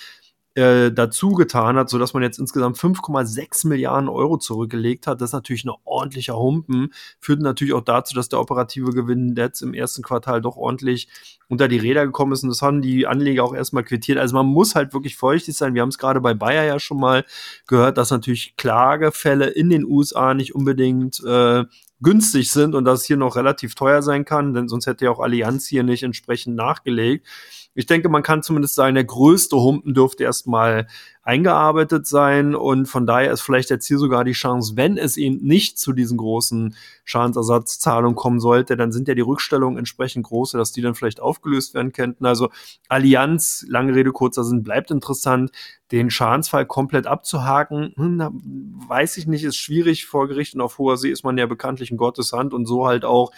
[0.55, 5.21] äh, dazu getan hat, sodass man jetzt insgesamt 5,6 Milliarden Euro zurückgelegt hat.
[5.21, 6.93] Das ist natürlich ein ordentlicher Humpen.
[7.19, 11.09] Führt natürlich auch dazu, dass der operative Gewinn jetzt im ersten Quartal doch ordentlich
[11.49, 12.45] unter die Räder gekommen ist.
[12.45, 14.19] Und das haben die Anleger auch erstmal quittiert.
[14.19, 15.75] Also man muss halt wirklich feuchtig sein.
[15.75, 17.25] Wir haben es gerade bei Bayer ja schon mal
[17.67, 21.65] gehört, dass natürlich Klagefälle in den USA nicht unbedingt äh,
[22.01, 25.21] günstig sind und dass hier noch relativ teuer sein kann, denn sonst hätte ja auch
[25.21, 27.27] Allianz hier nicht entsprechend nachgelegt.
[27.75, 30.87] Ich denke, man kann zumindest sagen, der größte Humpen dürfte erstmal
[31.25, 35.39] eingearbeitet sein und von daher ist vielleicht jetzt hier sogar die Chance, wenn es eben
[35.39, 40.73] nicht zu diesen großen Schadensersatzzahlungen kommen sollte, dann sind ja die Rückstellungen entsprechend groß, dass
[40.73, 42.27] die dann vielleicht aufgelöst werden könnten.
[42.27, 42.51] Also
[42.89, 45.51] Allianz, lange Rede, kurzer Sinn, bleibt interessant.
[45.91, 50.97] Den Schadensfall komplett abzuhaken, hm, weiß ich nicht, ist schwierig vor Gericht und auf hoher
[50.97, 53.33] See ist man ja bekanntlich in Gottes Hand und so halt auch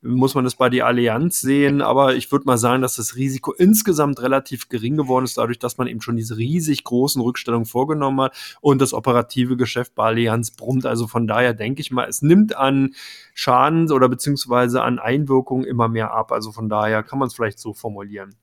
[0.00, 1.82] muss man es bei der Allianz sehen.
[1.82, 5.78] Aber ich würde mal sagen, dass das Risiko insgesamt relativ gering geworden ist, dadurch, dass
[5.78, 10.52] man eben schon diese riesig großen Rückstellungen vorgenommen hat und das operative Geschäft bei Allianz
[10.52, 10.86] brummt.
[10.86, 12.94] Also von daher denke ich mal, es nimmt an
[13.34, 16.32] Schaden oder beziehungsweise an Einwirkungen immer mehr ab.
[16.32, 18.34] Also von daher kann man es vielleicht so formulieren.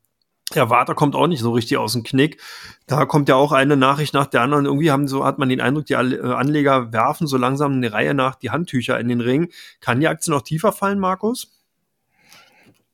[0.53, 2.39] Ja, Warta kommt auch nicht so richtig aus dem Knick.
[2.86, 4.65] Da kommt ja auch eine Nachricht nach der anderen.
[4.65, 8.13] Irgendwie haben so, hat man den Eindruck, die äh, Anleger werfen so langsam eine Reihe
[8.13, 9.49] nach die Handtücher in den Ring.
[9.81, 11.51] Kann die Aktie noch tiefer fallen, Markus?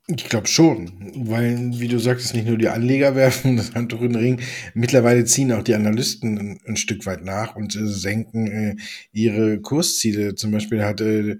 [0.07, 4.13] Ich glaube schon, weil, wie du sagst, nicht nur die Anleger werfen das Handtuch in
[4.13, 4.41] den Ring,
[4.73, 8.75] mittlerweile ziehen auch die Analysten ein, ein Stück weit nach und äh, senken äh,
[9.11, 10.35] ihre Kursziele.
[10.35, 11.37] Zum Beispiel hatte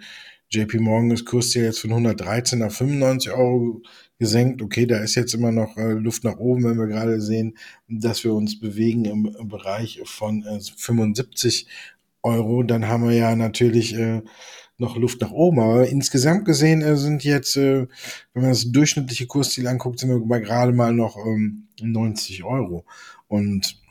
[0.49, 3.81] JP Morgan das Kursziel jetzt von 113 auf 95 Euro
[4.21, 4.61] gesenkt.
[4.61, 7.57] Okay, da ist jetzt immer noch äh, Luft nach oben, wenn wir gerade sehen,
[7.87, 11.65] dass wir uns bewegen im, im Bereich von äh, 75
[12.21, 12.61] Euro.
[12.61, 14.21] Dann haben wir ja natürlich äh,
[14.77, 15.59] noch Luft nach oben.
[15.59, 17.87] Aber insgesamt gesehen äh, sind jetzt, äh,
[18.33, 22.85] wenn man das durchschnittliche Kursziel anguckt, sind wir gerade mal noch ähm, 90 Euro.
[23.27, 23.81] Und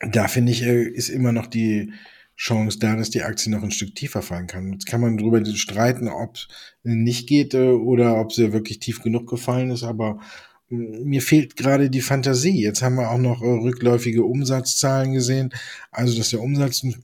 [0.00, 1.92] da finde ich, äh, ist immer noch die
[2.42, 4.72] Chance da, dass die Aktie noch ein Stück tiefer fallen kann.
[4.72, 6.48] Jetzt kann man darüber streiten, ob es
[6.82, 10.18] nicht geht äh, oder ob sie wirklich tief genug gefallen ist, aber
[10.68, 12.60] äh, mir fehlt gerade die Fantasie.
[12.60, 15.54] Jetzt haben wir auch noch äh, rückläufige Umsatzzahlen gesehen,
[15.92, 16.96] also dass der Umsatz ein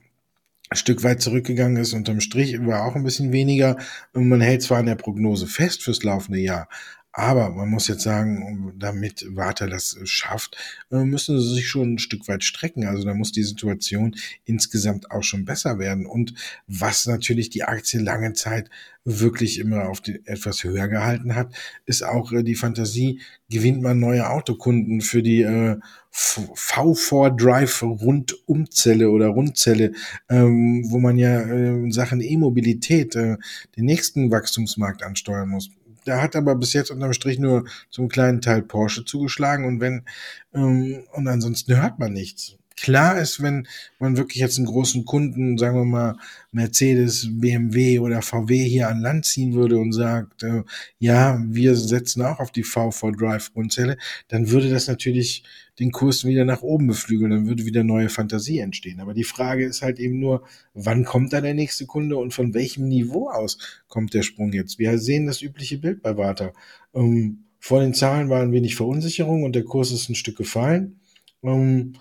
[0.73, 1.93] Stück weit zurückgegangen ist.
[1.93, 3.77] Unterm Strich war auch ein bisschen weniger.
[4.11, 6.67] Und man hält zwar an der Prognose fest fürs laufende Jahr,
[7.11, 10.57] aber man muss jetzt sagen, damit Warta das schafft,
[10.91, 12.85] äh, müssen sie sich schon ein Stück weit strecken.
[12.85, 16.05] Also da muss die Situation insgesamt auch schon besser werden.
[16.05, 16.33] Und
[16.67, 18.69] was natürlich die Aktie lange Zeit
[19.05, 21.53] wirklich immer auf die, etwas höher gehalten hat,
[21.85, 25.77] ist auch äh, die Fantasie, gewinnt man neue Autokunden für die äh,
[26.13, 29.93] V4 Drive Rundumzelle oder Rundzelle,
[30.29, 33.37] ähm, wo man ja äh, in Sachen E-Mobilität äh,
[33.75, 35.69] den nächsten Wachstumsmarkt ansteuern muss.
[36.05, 40.05] Da hat aber bis jetzt unterm Strich nur zum kleinen Teil Porsche zugeschlagen und wenn,
[40.53, 42.58] ähm, und ansonsten hört man nichts.
[42.81, 43.67] Klar ist, wenn
[43.99, 46.15] man wirklich jetzt einen großen Kunden, sagen wir mal
[46.51, 50.63] Mercedes, BMW oder VW hier an Land ziehen würde und sagt, äh,
[50.97, 53.97] ja, wir setzen auch auf die V4 Drive Grundzelle,
[54.29, 55.43] dann würde das natürlich
[55.79, 58.99] den Kurs wieder nach oben beflügeln, dann würde wieder neue Fantasie entstehen.
[58.99, 62.53] Aber die Frage ist halt eben nur, wann kommt da der nächste Kunde und von
[62.53, 64.79] welchem Niveau aus kommt der Sprung jetzt?
[64.79, 66.53] Wir sehen das übliche Bild bei Warta.
[66.93, 70.99] Ähm, vor den Zahlen war ein wenig Verunsicherung und der Kurs ist ein Stück gefallen.
[71.43, 71.93] Ähm,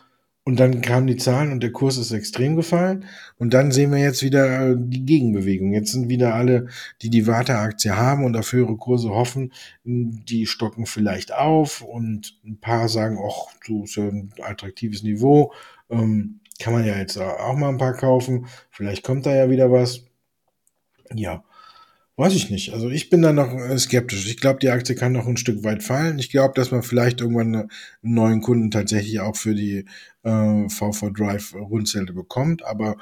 [0.49, 3.05] und dann kamen die Zahlen und der Kurs ist extrem gefallen.
[3.37, 5.75] Und dann sehen wir jetzt wieder äh, die Gegenbewegung.
[5.75, 6.69] Jetzt sind wieder alle,
[7.03, 9.53] die die Warta-Aktie haben und auf höhere Kurse hoffen,
[9.85, 11.83] die stocken vielleicht auf.
[11.83, 15.53] Und ein paar sagen, ach, so ist ja ein attraktives Niveau.
[15.91, 18.47] Ähm, kann man ja jetzt auch mal ein paar kaufen.
[18.71, 20.07] Vielleicht kommt da ja wieder was.
[21.13, 21.45] Ja.
[22.18, 22.72] Weiß ich nicht.
[22.72, 24.26] Also ich bin da noch äh, skeptisch.
[24.28, 26.18] Ich glaube, die Aktie kann noch ein Stück weit fallen.
[26.18, 27.70] Ich glaube, dass man vielleicht irgendwann einen
[28.02, 29.85] neuen Kunden tatsächlich auch für die
[30.24, 32.64] äh, VV Drive Rundzelte bekommt.
[32.64, 32.96] Aber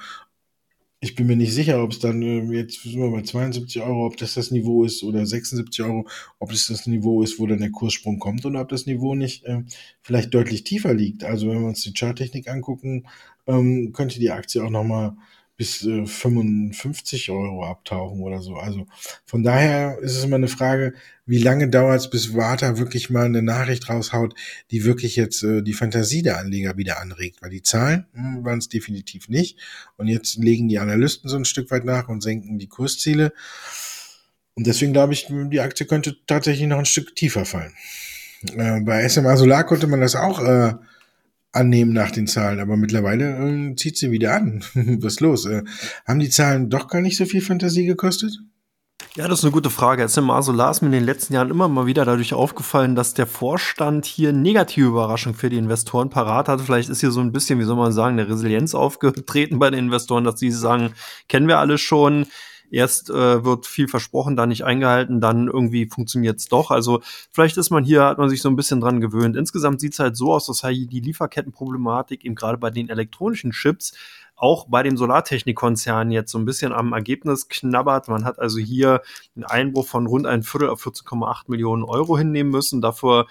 [1.00, 4.04] ich bin mir nicht sicher, ob es dann äh, jetzt sind wir bei 72 Euro,
[4.04, 6.06] ob das das Niveau ist oder 76 Euro,
[6.38, 9.44] ob es das Niveau ist, wo dann der Kurssprung kommt oder ob das Niveau nicht
[9.44, 9.62] äh,
[10.02, 11.24] vielleicht deutlich tiefer liegt.
[11.24, 13.06] Also wenn wir uns die Charttechnik angucken,
[13.46, 15.16] ähm, könnte die Aktie auch nochmal mal
[15.56, 18.56] bis äh, 55 Euro abtauchen oder so.
[18.56, 18.86] Also
[19.24, 20.92] von daher ist es immer eine Frage,
[21.24, 24.34] wie lange dauert es, bis Warta wirklich mal eine Nachricht raushaut,
[24.70, 27.42] die wirklich jetzt äh, die Fantasie der Anleger wieder anregt.
[27.42, 29.58] Weil die Zahlen hm, waren es definitiv nicht.
[29.96, 33.32] Und jetzt legen die Analysten so ein Stück weit nach und senken die Kursziele.
[34.54, 37.74] Und deswegen glaube ich, die Aktie könnte tatsächlich noch ein Stück tiefer fallen.
[38.54, 40.74] Äh, bei SMA Solar konnte man das auch äh,
[41.56, 44.62] annehmen nach den Zahlen, aber mittlerweile äh, zieht sie wieder an.
[44.74, 45.46] Was ist los?
[45.46, 45.62] Äh,
[46.06, 48.38] haben die Zahlen doch gar nicht so viel Fantasie gekostet?
[49.16, 50.06] Ja, das ist eine gute Frage.
[50.08, 54.04] Solar ist mir in den letzten Jahren immer mal wieder dadurch aufgefallen, dass der Vorstand
[54.04, 56.60] hier negative Überraschung für die Investoren parat hat.
[56.60, 59.86] Vielleicht ist hier so ein bisschen, wie soll man sagen, eine Resilienz aufgetreten bei den
[59.86, 60.92] Investoren, dass sie sagen,
[61.28, 62.26] kennen wir alle schon
[62.70, 66.70] Erst äh, wird viel versprochen, dann nicht eingehalten, dann irgendwie funktioniert es doch.
[66.70, 67.00] Also
[67.30, 69.36] vielleicht ist man hier, hat man sich so ein bisschen dran gewöhnt.
[69.36, 73.52] Insgesamt sieht es halt so aus, dass halt die Lieferkettenproblematik eben gerade bei den elektronischen
[73.52, 73.92] Chips
[74.36, 78.08] auch bei den Solartechnikkonzernen jetzt so ein bisschen am Ergebnis knabbert.
[78.08, 79.00] Man hat also hier
[79.34, 82.82] einen Einbruch von rund ein Viertel auf 14,8 Millionen Euro hinnehmen müssen.
[82.82, 83.26] Dafür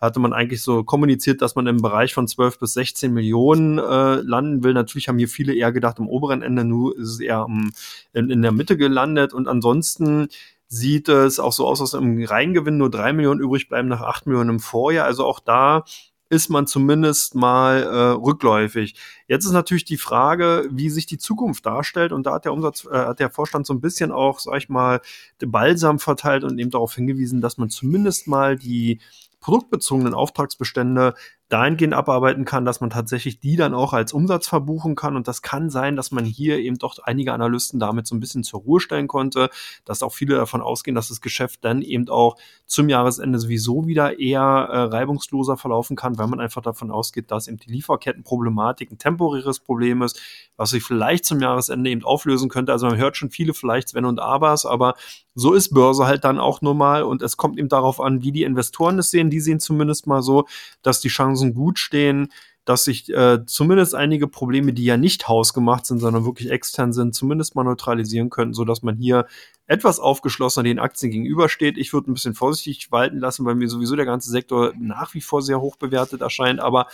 [0.00, 4.16] hatte man eigentlich so kommuniziert, dass man im Bereich von 12 bis 16 Millionen äh,
[4.16, 4.72] landen will.
[4.72, 7.72] Natürlich haben hier viele eher gedacht, im oberen Ende, nur ist es eher um,
[8.12, 9.34] in, in der Mitte gelandet.
[9.34, 10.28] Und ansonsten
[10.68, 14.26] sieht es auch so aus, dass im Reingewinn nur drei Millionen übrig bleiben nach acht
[14.26, 15.06] Millionen im Vorjahr.
[15.06, 15.84] Also auch da
[16.30, 18.94] ist man zumindest mal äh, rückläufig.
[19.28, 22.12] Jetzt ist natürlich die Frage, wie sich die Zukunft darstellt.
[22.12, 24.68] Und da hat der Umsatz, äh, hat der Vorstand so ein bisschen auch, sag ich
[24.68, 25.00] mal,
[25.38, 29.00] Balsam verteilt und eben darauf hingewiesen, dass man zumindest mal die
[29.40, 31.14] produktbezogenen Auftragsbestände
[31.48, 35.16] dahingehend abarbeiten kann, dass man tatsächlich die dann auch als Umsatz verbuchen kann.
[35.16, 38.44] Und das kann sein, dass man hier eben doch einige Analysten damit so ein bisschen
[38.44, 39.48] zur Ruhe stellen konnte,
[39.86, 42.36] dass auch viele davon ausgehen, dass das Geschäft dann eben auch
[42.66, 47.48] zum Jahresende sowieso wieder eher äh, reibungsloser verlaufen kann, weil man einfach davon ausgeht, dass
[47.48, 50.20] eben die Lieferkettenproblematik ein temporäres Problem ist,
[50.56, 52.72] was sich vielleicht zum Jahresende eben auflösen könnte.
[52.72, 54.94] Also man hört schon viele vielleicht Wenn und Abers, aber
[55.34, 58.32] so ist Börse halt dann auch nur mal und es kommt eben darauf an, wie
[58.32, 59.30] die Investoren es sehen.
[59.30, 60.46] Die sehen zumindest mal so,
[60.82, 62.28] dass die Chancen Chancen gut stehen,
[62.64, 67.14] dass sich äh, zumindest einige Probleme, die ja nicht hausgemacht sind, sondern wirklich extern sind,
[67.14, 69.26] zumindest mal neutralisieren könnten, sodass man hier
[69.66, 71.78] etwas aufgeschlossener den Aktien gegenübersteht.
[71.78, 75.22] Ich würde ein bisschen vorsichtig walten lassen, weil mir sowieso der ganze Sektor nach wie
[75.22, 76.60] vor sehr hoch bewertet erscheint.
[76.60, 76.88] Aber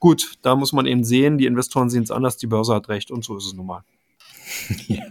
[0.00, 3.10] gut, da muss man eben sehen, die Investoren sehen es anders, die Börse hat recht
[3.10, 3.84] und so ist es nun mal.
[4.86, 5.04] Ja,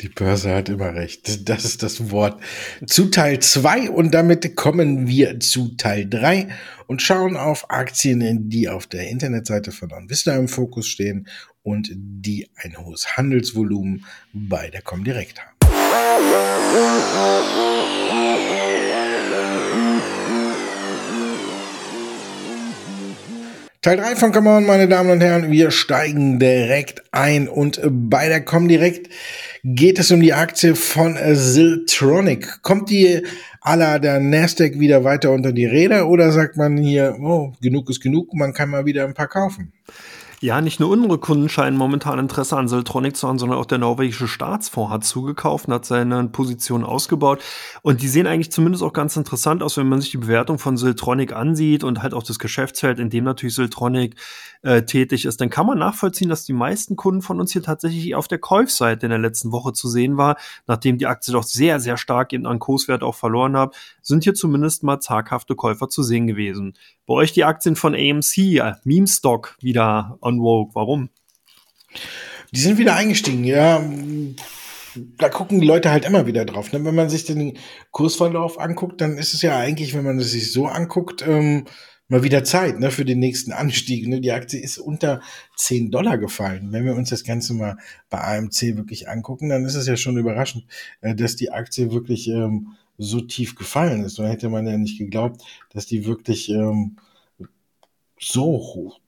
[0.00, 1.48] die Börse hat immer recht.
[1.48, 2.40] Das ist das Wort
[2.86, 6.48] zu Teil 2 und damit kommen wir zu Teil 3
[6.86, 11.26] und schauen auf Aktien, die auf der Internetseite von OnVista im Fokus stehen
[11.62, 15.54] und die ein hohes Handelsvolumen bei der Comdirect haben.
[23.84, 25.50] Teil 3 von Come On, meine Damen und Herren.
[25.50, 29.10] Wir steigen direkt ein und bei der Comdirect
[29.62, 32.62] geht es um die Aktie von Ziltronic.
[32.62, 33.20] Kommt die
[33.60, 37.90] à la der Nasdaq wieder weiter unter die Räder oder sagt man hier, oh, genug
[37.90, 39.74] ist genug, man kann mal wieder ein paar kaufen?
[40.44, 43.78] Ja, nicht nur unsere Kunden scheinen momentan Interesse an Siltronic zu haben, sondern auch der
[43.78, 47.42] norwegische Staatsfonds hat zugekauft und hat seine Position ausgebaut.
[47.80, 50.76] Und die sehen eigentlich zumindest auch ganz interessant aus, wenn man sich die Bewertung von
[50.76, 54.16] Siltronic ansieht und halt auch das Geschäftsfeld, in dem natürlich Siltronic
[54.64, 55.40] äh, tätig ist.
[55.40, 59.06] Dann kann man nachvollziehen, dass die meisten Kunden von uns hier tatsächlich auf der Käufseite
[59.06, 62.46] in der letzten Woche zu sehen war, nachdem die Aktie doch sehr, sehr stark eben
[62.46, 66.74] an Kurswert auch verloren hat, sind hier zumindest mal zaghafte Käufer zu sehen gewesen.
[67.06, 70.70] Bei euch die Aktien von AMC, äh, Meme Stock wieder on Vogue.
[70.74, 71.10] Warum?
[72.50, 73.82] Die sind wieder eingestiegen, ja.
[75.18, 76.72] Da gucken die Leute halt immer wieder drauf.
[76.72, 76.84] Ne?
[76.84, 77.58] Wenn man sich den
[77.90, 81.64] Kursverlauf anguckt, dann ist es ja eigentlich, wenn man es sich so anguckt, ähm,
[82.14, 84.06] mal wieder Zeit ne, für den nächsten Anstieg.
[84.06, 84.20] Ne?
[84.20, 85.20] Die Aktie ist unter
[85.56, 86.70] 10 Dollar gefallen.
[86.70, 87.76] Wenn wir uns das Ganze mal
[88.08, 90.64] bei AMC wirklich angucken, dann ist es ja schon überraschend,
[91.00, 94.20] äh, dass die Aktie wirklich ähm, so tief gefallen ist.
[94.20, 96.98] Da hätte man ja nicht geglaubt, dass die wirklich ähm,
[98.20, 99.00] so hoch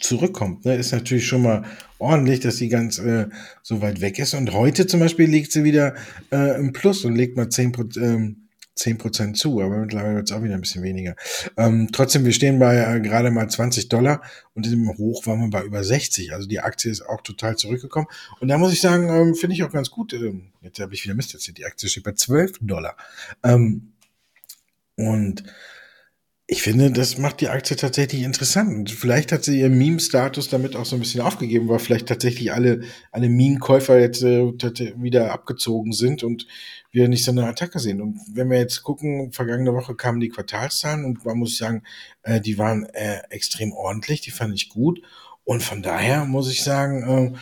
[0.00, 0.64] zurückkommt.
[0.64, 0.74] Ne?
[0.74, 1.62] Ist natürlich schon mal
[2.00, 3.28] ordentlich, dass sie ganz äh,
[3.62, 4.34] so weit weg ist.
[4.34, 5.94] Und heute zum Beispiel liegt sie wieder
[6.32, 8.43] äh, im Plus und legt mal 10, ähm,
[8.76, 11.14] 10% zu, aber mittlerweile wird es auch wieder ein bisschen weniger.
[11.56, 14.22] Ähm, trotzdem, wir stehen bei äh, gerade mal 20 Dollar
[14.54, 16.32] und im Hoch waren wir bei über 60.
[16.32, 18.08] Also die Aktie ist auch total zurückgekommen.
[18.40, 20.12] Und da muss ich sagen, ähm, finde ich auch ganz gut.
[20.12, 22.96] Ähm, jetzt habe ich wieder Mist jetzt Die Aktie steht bei 12 Dollar.
[23.42, 23.92] Ähm,
[24.96, 25.44] und
[26.46, 28.68] ich finde, das macht die Aktie tatsächlich interessant.
[28.68, 32.52] Und vielleicht hat sie ihren Meme-Status damit auch so ein bisschen aufgegeben, weil vielleicht tatsächlich
[32.52, 32.82] alle,
[33.12, 34.52] alle Meme-Käufer jetzt äh,
[35.00, 36.46] wieder abgezogen sind und
[36.90, 38.02] wir nicht so eine Attacke sehen.
[38.02, 41.82] Und wenn wir jetzt gucken, vergangene Woche kamen die Quartalszahlen und man muss sagen,
[42.22, 45.00] äh, die waren äh, extrem ordentlich, die fand ich gut.
[45.44, 47.38] Und von daher muss ich sagen, äh,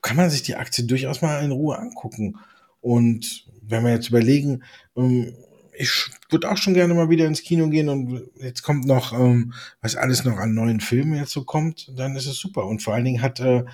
[0.00, 2.36] kann man sich die Aktie durchaus mal in Ruhe angucken.
[2.80, 4.62] Und wenn wir jetzt überlegen,
[4.96, 5.34] ähm,
[5.78, 9.52] ich würde auch schon gerne mal wieder ins Kino gehen und jetzt kommt noch, ähm,
[9.80, 12.66] was alles noch an neuen Filmen jetzt so kommt, dann ist es super.
[12.66, 13.64] Und vor allen Dingen hat äh,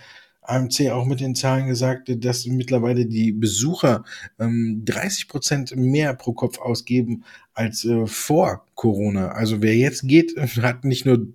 [0.43, 4.05] AMC auch mit den Zahlen gesagt, dass mittlerweile die Besucher
[4.41, 7.25] ähm, 30 Prozent mehr pro Kopf ausgeben
[7.55, 9.29] als äh, vor Corona.
[9.33, 11.29] Also wer jetzt geht, hat nicht nur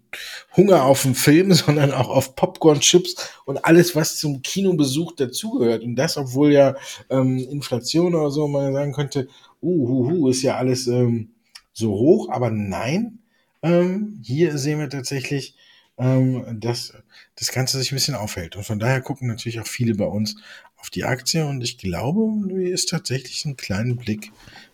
[0.58, 5.84] Hunger auf den Film, sondern auch auf Popcorn, Chips und alles, was zum Kinobesuch dazugehört.
[5.84, 6.76] Und das, obwohl ja
[7.10, 9.30] ähm, Inflation oder so man sagen könnte,
[9.62, 11.32] uh, ist ja alles ähm,
[11.74, 13.20] so hoch, aber nein,
[13.62, 15.56] ähm, hier sehen wir tatsächlich,
[15.98, 16.94] ähm, dass
[17.36, 18.56] das Ganze sich ein bisschen aufhält.
[18.56, 20.38] Und von daher gucken natürlich auch viele bei uns
[20.78, 24.32] auf die Aktie und ich glaube, die ist tatsächlich einen kleinen Blick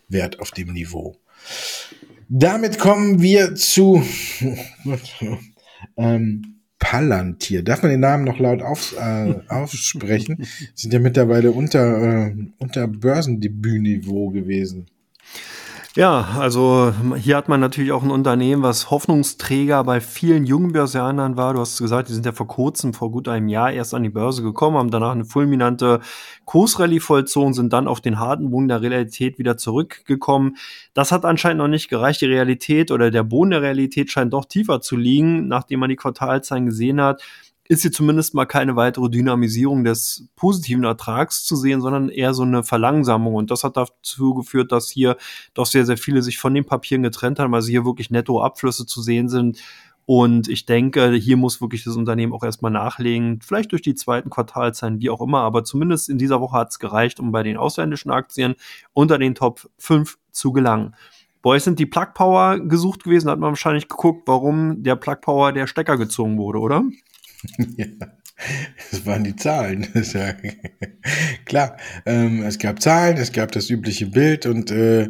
[0.10, 1.16] wert auf dem Niveau.
[2.30, 4.04] Damit kommen wir zu
[5.98, 6.53] ähm,
[6.84, 7.64] Palantir.
[7.64, 10.46] Darf man den Namen noch laut auf, äh, aussprechen?
[10.76, 14.88] Sind ja mittlerweile unter, äh, unter Börsendebütniveau gewesen.
[15.96, 21.38] Ja, also hier hat man natürlich auch ein Unternehmen, was Hoffnungsträger bei vielen jungen Börsianern
[21.38, 21.54] war.
[21.54, 24.10] Du hast gesagt, die sind ja vor kurzem, vor gut einem Jahr erst an die
[24.10, 26.00] Börse gekommen, haben danach eine fulminante
[26.46, 30.58] Kursrallye vollzogen, sind dann auf den harten Boden der Realität wieder zurückgekommen.
[30.96, 32.22] Das hat anscheinend noch nicht gereicht.
[32.22, 35.96] Die Realität oder der Boden der Realität scheint doch tiefer zu liegen, nachdem man die
[35.96, 37.22] Quartalzahlen gesehen hat
[37.68, 42.43] ist hier zumindest mal keine weitere Dynamisierung des positiven Ertrags zu sehen, sondern eher so
[42.43, 43.36] eine Verlangsamung.
[43.36, 45.18] Und das hat dazu geführt, dass hier
[45.53, 48.86] doch sehr, sehr viele sich von den Papieren getrennt haben, weil sie hier wirklich Nettoabflüsse
[48.86, 49.59] zu sehen sind.
[50.05, 54.30] Und ich denke, hier muss wirklich das Unternehmen auch erstmal nachlegen, vielleicht durch die zweiten
[54.30, 57.55] Quartalzahlen, wie auch immer, aber zumindest in dieser Woche hat es gereicht, um bei den
[57.55, 58.55] ausländischen Aktien
[58.91, 60.93] unter den Top 5 zu gelangen.
[61.45, 65.53] Euch sind die Plug Power gesucht gewesen, hat man wahrscheinlich geguckt, warum der Plug Power
[65.53, 66.84] der Stecker gezogen wurde, oder?
[67.78, 67.86] ja,
[68.91, 69.88] das waren die Zahlen.
[70.14, 70.34] Ja
[71.46, 75.10] klar, ähm, es gab Zahlen, es gab das übliche Bild und äh,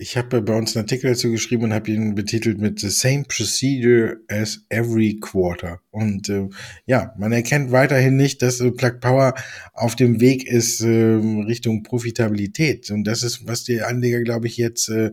[0.00, 3.24] ich habe bei uns einen Artikel dazu geschrieben und habe ihn betitelt mit The Same
[3.24, 5.80] Procedure as Every Quarter.
[5.90, 6.48] Und äh,
[6.86, 9.34] ja, man erkennt weiterhin nicht, dass äh, Plug Power
[9.74, 12.90] auf dem Weg ist äh, Richtung Profitabilität.
[12.90, 15.10] Und das ist, was die Anleger, glaube ich, jetzt äh,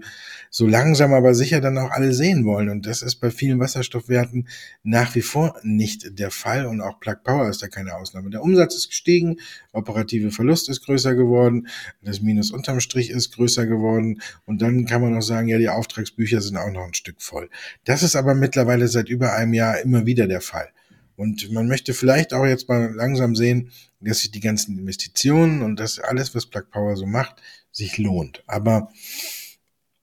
[0.50, 2.70] so langsam aber sicher dann auch alle sehen wollen.
[2.70, 4.48] Und das ist bei vielen Wasserstoffwerten
[4.84, 6.66] nach wie vor nicht der Fall.
[6.66, 8.30] Und auch Plug Power ist da keine Ausnahme.
[8.30, 9.38] Der Umsatz ist gestiegen,
[9.74, 11.68] operative Verlust ist größer geworden,
[12.02, 15.70] das Minus unterm Strich ist größer geworden und dann kann man auch sagen, ja, die
[15.70, 17.50] Auftragsbücher sind auch noch ein Stück voll.
[17.86, 20.70] Das ist aber mittlerweile seit über einem Jahr immer wieder der Fall.
[21.16, 25.80] Und man möchte vielleicht auch jetzt mal langsam sehen, dass sich die ganzen Investitionen und
[25.80, 28.44] das alles, was Plug Power so macht, sich lohnt.
[28.46, 28.92] Aber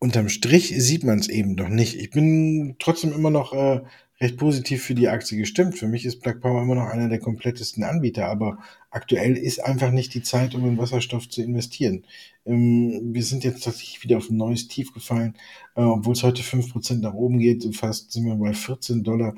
[0.01, 1.97] unterm Strich sieht man es eben doch nicht.
[1.97, 3.83] Ich bin trotzdem immer noch äh,
[4.25, 5.79] recht positiv für die Aktie gestimmt.
[5.79, 8.59] Für mich ist Plug Power immer noch einer der komplettesten Anbieter, aber
[8.91, 12.05] aktuell ist einfach nicht die Zeit, um in Wasserstoff zu investieren.
[12.47, 15.35] Ähm, wir sind jetzt tatsächlich wieder auf ein neues Tief gefallen,
[15.77, 17.65] äh, obwohl es heute fünf Prozent nach oben geht.
[17.77, 19.35] Fast sind wir bei 14,23 Dollar.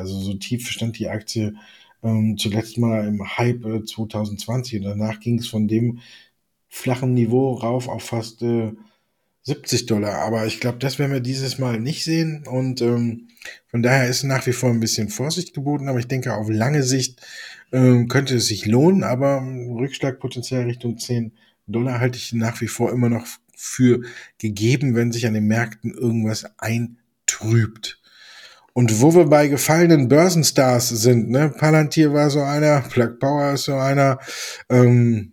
[0.00, 1.54] Also so tief stand die Aktie
[2.02, 6.00] ähm, zuletzt mal im Hype äh, 2020 und danach ging es von dem
[6.68, 8.72] flachen Niveau rauf auf fast äh,
[9.44, 10.18] 70 Dollar.
[10.20, 12.44] Aber ich glaube, das werden wir dieses Mal nicht sehen.
[12.46, 13.28] Und ähm,
[13.68, 15.88] von daher ist nach wie vor ein bisschen Vorsicht geboten.
[15.88, 17.20] Aber ich denke, auf lange Sicht
[17.72, 19.02] ähm, könnte es sich lohnen.
[19.02, 21.32] Aber Rückschlagpotenzial Richtung 10
[21.66, 23.26] Dollar halte ich nach wie vor immer noch
[23.56, 24.02] für
[24.38, 28.00] gegeben, wenn sich an den Märkten irgendwas eintrübt.
[28.74, 33.64] Und wo wir bei gefallenen Börsenstars sind, ne, Palantir war so einer, Plug Power ist
[33.64, 34.18] so einer,
[34.70, 35.31] ähm,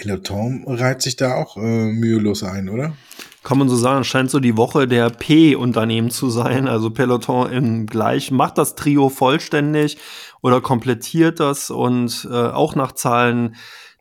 [0.00, 2.94] Peloton reiht sich da auch äh, mühelos ein, oder?
[3.42, 6.68] Kann man so sagen, scheint so die Woche der P-Unternehmen zu sein.
[6.68, 9.98] Also Peloton im gleich macht das Trio vollständig
[10.40, 13.56] oder komplettiert das und äh, auch nach Zahlen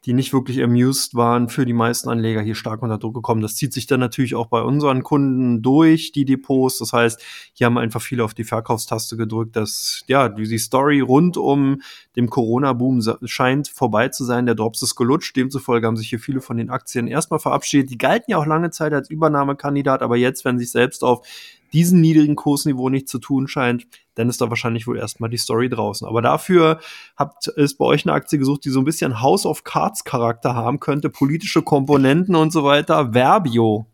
[0.05, 3.41] die nicht wirklich amused waren, für die meisten Anleger hier stark unter Druck gekommen.
[3.41, 6.79] Das zieht sich dann natürlich auch bei unseren Kunden durch, die Depots.
[6.79, 7.21] Das heißt,
[7.53, 11.81] hier haben einfach viele auf die Verkaufstaste gedrückt, dass ja, die Story rund um
[12.15, 14.45] dem Corona-Boom scheint vorbei zu sein.
[14.45, 15.35] Der Drops ist gelutscht.
[15.35, 17.89] Demzufolge haben sich hier viele von den Aktien erstmal verabschiedet.
[17.89, 21.25] Die galten ja auch lange Zeit als Übernahmekandidat, aber jetzt, wenn sich selbst auf
[21.73, 25.69] diesen niedrigen Kursniveau nicht zu tun scheint, dann ist da wahrscheinlich wohl erstmal die Story
[25.69, 26.07] draußen.
[26.07, 26.79] Aber dafür
[27.15, 30.55] habt es bei euch eine Aktie gesucht, die so ein bisschen House of Cards Charakter
[30.55, 33.13] haben könnte, politische Komponenten und so weiter.
[33.13, 33.85] Verbio.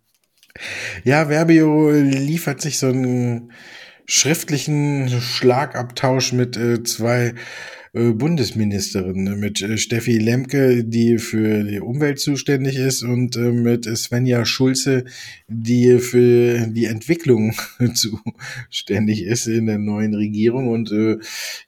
[1.03, 3.51] Ja, Verbio liefert sich so einen
[4.07, 7.33] schriftlichen Schlagabtausch mit äh, zwei
[7.95, 13.85] Bundesministerin, ne, mit äh, Steffi Lemke, die für die Umwelt zuständig ist, und äh, mit
[13.85, 15.05] Svenja Schulze,
[15.47, 17.53] die für die Entwicklung
[17.93, 20.67] zuständig ist in der neuen Regierung.
[20.67, 21.19] Und äh,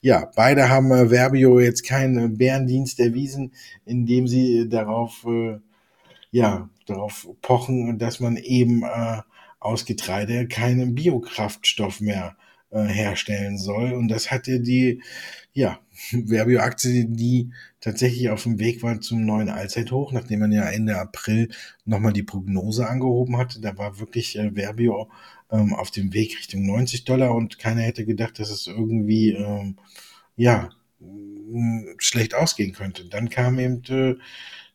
[0.01, 3.53] ja, beide haben äh, Verbio jetzt keinen Bärendienst erwiesen,
[3.85, 5.59] indem sie darauf, äh,
[6.31, 9.21] ja, darauf pochen, dass man eben äh,
[9.61, 12.35] aus Getreide keinen Biokraftstoff mehr
[12.71, 13.93] äh, herstellen soll.
[13.93, 15.01] Und das hatte die,
[15.53, 15.79] ja,
[16.27, 21.49] Verbio-Aktie, die tatsächlich auf dem Weg war zum neuen Allzeithoch, nachdem man ja Ende April
[21.85, 23.61] nochmal die Prognose angehoben hatte.
[23.61, 25.09] Da war wirklich äh, Verbio
[25.51, 29.77] ähm, auf dem Weg Richtung 90 Dollar und keiner hätte gedacht, dass es irgendwie, ähm,
[30.35, 30.69] ja,
[31.99, 33.05] schlecht ausgehen könnte.
[33.05, 34.15] Dann kam eben äh,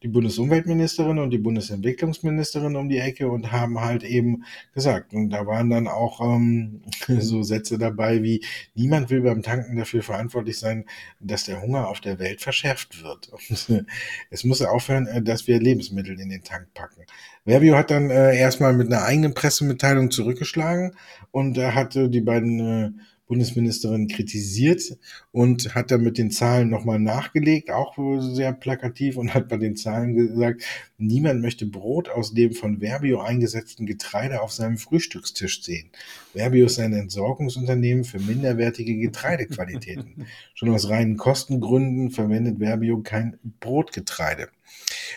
[0.03, 4.45] die Bundesumweltministerin und die Bundesentwicklungsministerin um die Ecke und haben halt eben
[4.75, 8.45] gesagt, und da waren dann auch ähm, so Sätze dabei wie,
[8.75, 10.87] niemand will beim Tanken dafür verantwortlich sein,
[11.21, 13.29] dass der Hunger auf der Welt verschärft wird.
[13.29, 13.87] Und,
[14.31, 17.05] es muss aufhören, äh, dass wir Lebensmittel in den Tank packen.
[17.45, 20.97] Verbio hat dann äh, erstmal mit einer eigenen Pressemitteilung zurückgeschlagen
[21.31, 22.91] und äh, hatte die beiden äh,
[23.33, 24.99] Bundesministerin kritisiert
[25.31, 29.75] und hat dann mit den Zahlen nochmal nachgelegt, auch sehr plakativ und hat bei den
[29.75, 30.65] Zahlen gesagt,
[30.99, 35.89] niemand möchte Brot aus dem von Verbio eingesetzten Getreide auf seinem Frühstückstisch sehen.
[36.35, 40.27] Verbio ist ein Entsorgungsunternehmen für minderwertige Getreidequalitäten.
[40.55, 44.49] Schon aus reinen Kostengründen verwendet Verbio kein Brotgetreide.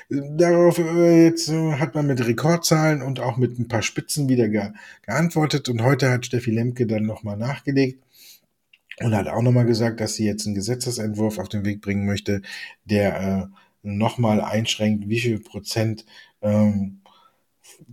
[0.09, 4.47] Darauf äh, jetzt äh, hat man mit Rekordzahlen und auch mit ein paar Spitzen wieder
[4.47, 4.71] ge
[5.05, 8.04] geantwortet und heute hat Steffi Lemke dann nochmal nachgelegt
[9.01, 12.41] und hat auch nochmal gesagt, dass sie jetzt einen Gesetzesentwurf auf den Weg bringen möchte,
[12.85, 16.05] der äh, nochmal einschränkt, wie viel Prozent
[16.41, 17.01] ähm,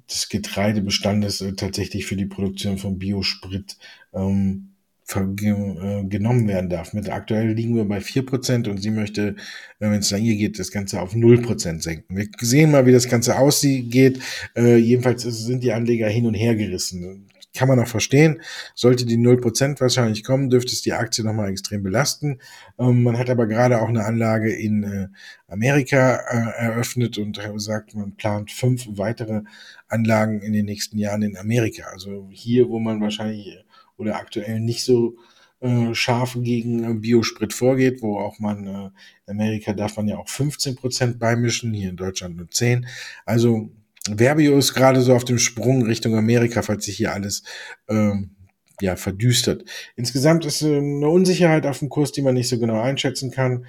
[0.09, 3.77] des Getreidebestandes äh, tatsächlich für die Produktion von Biosprit
[4.13, 4.69] ähm,
[5.15, 6.93] äh, genommen werden darf.
[6.95, 9.37] Mit aktuell liegen wir bei vier Prozent und sie möchte,
[9.79, 12.17] äh, wenn es nach ihr geht, das Ganze auf null Prozent senken.
[12.17, 14.23] Wir sehen mal, wie das Ganze aussieht.
[14.57, 17.29] Äh, jedenfalls sind die Anleger hin und her gerissen.
[17.55, 18.41] Kann man auch verstehen.
[18.75, 22.41] Sollte die null Prozent wahrscheinlich kommen, dürfte es die Aktie nochmal extrem belasten.
[22.79, 25.09] Ähm, man hat aber gerade auch eine Anlage in äh,
[25.49, 29.43] Amerika äh, eröffnet und sagt, man plant fünf weitere
[29.89, 31.89] Anlagen in den nächsten Jahren in Amerika.
[31.93, 33.65] Also hier, wo man wahrscheinlich
[33.97, 35.17] oder aktuell nicht so
[35.61, 38.91] äh, scharf gegen äh, Biosprit vorgeht, wo auch man, äh,
[39.27, 42.87] in Amerika darf man ja auch 15 Prozent beimischen, hier in Deutschland nur 10.
[43.27, 43.71] Also
[44.09, 47.43] Verbio ist gerade so auf dem Sprung Richtung Amerika, falls sich hier alles
[47.89, 48.37] ähm,
[48.81, 49.65] ja, verdüstert.
[49.97, 53.67] Insgesamt ist äh, eine Unsicherheit auf dem Kurs, die man nicht so genau einschätzen kann.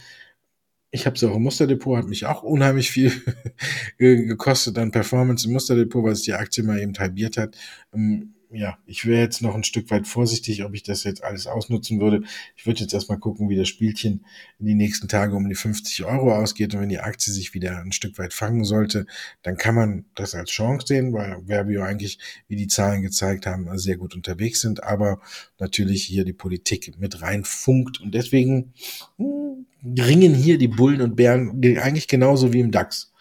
[0.89, 3.11] Ich habe es auch im Musterdepot, hat mich auch unheimlich viel
[3.97, 7.55] gekostet an Performance im Musterdepot, weil es die Aktie mal eben halbiert hat.
[7.93, 11.47] Ähm, ja, ich wäre jetzt noch ein Stück weit vorsichtig, ob ich das jetzt alles
[11.47, 12.21] ausnutzen würde.
[12.55, 14.25] Ich würde jetzt erstmal gucken, wie das Spielchen
[14.59, 16.73] in die nächsten Tage um die 50 Euro ausgeht.
[16.73, 19.07] Und wenn die Aktie sich wieder ein Stück weit fangen sollte,
[19.41, 23.67] dann kann man das als Chance sehen, weil Verbio eigentlich, wie die Zahlen gezeigt haben,
[23.77, 24.83] sehr gut unterwegs sind.
[24.83, 25.19] Aber
[25.59, 28.01] natürlich hier die Politik mit rein funkt.
[28.01, 28.73] Und deswegen
[29.17, 29.65] hm,
[29.97, 33.11] ringen hier die Bullen und Bären eigentlich genauso wie im DAX.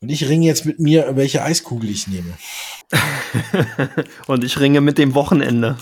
[0.00, 2.36] Und ich ringe jetzt mit mir, welche Eiskugel ich nehme.
[4.26, 5.76] und ich ringe mit dem Wochenende.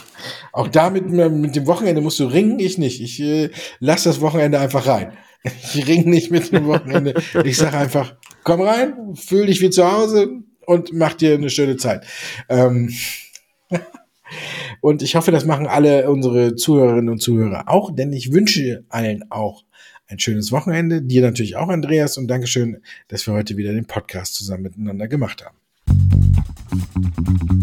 [0.52, 3.00] Auch damit mit dem Wochenende musst du ringen, ich nicht.
[3.00, 3.50] Ich äh,
[3.80, 5.12] lass das Wochenende einfach rein.
[5.42, 7.14] Ich ringe nicht mit dem Wochenende.
[7.44, 10.28] Ich sage einfach, komm rein, fühl dich wie zu Hause
[10.66, 12.04] und mach dir eine schöne Zeit.
[12.48, 12.92] Ähm
[14.80, 19.30] und ich hoffe, das machen alle unsere Zuhörerinnen und Zuhörer auch, denn ich wünsche allen
[19.30, 19.64] auch
[20.08, 21.02] ein schönes Wochenende.
[21.02, 25.44] Dir natürlich auch, Andreas, und Dankeschön, dass wir heute wieder den Podcast zusammen miteinander gemacht
[25.44, 25.56] haben.
[26.70, 27.57] Thank you.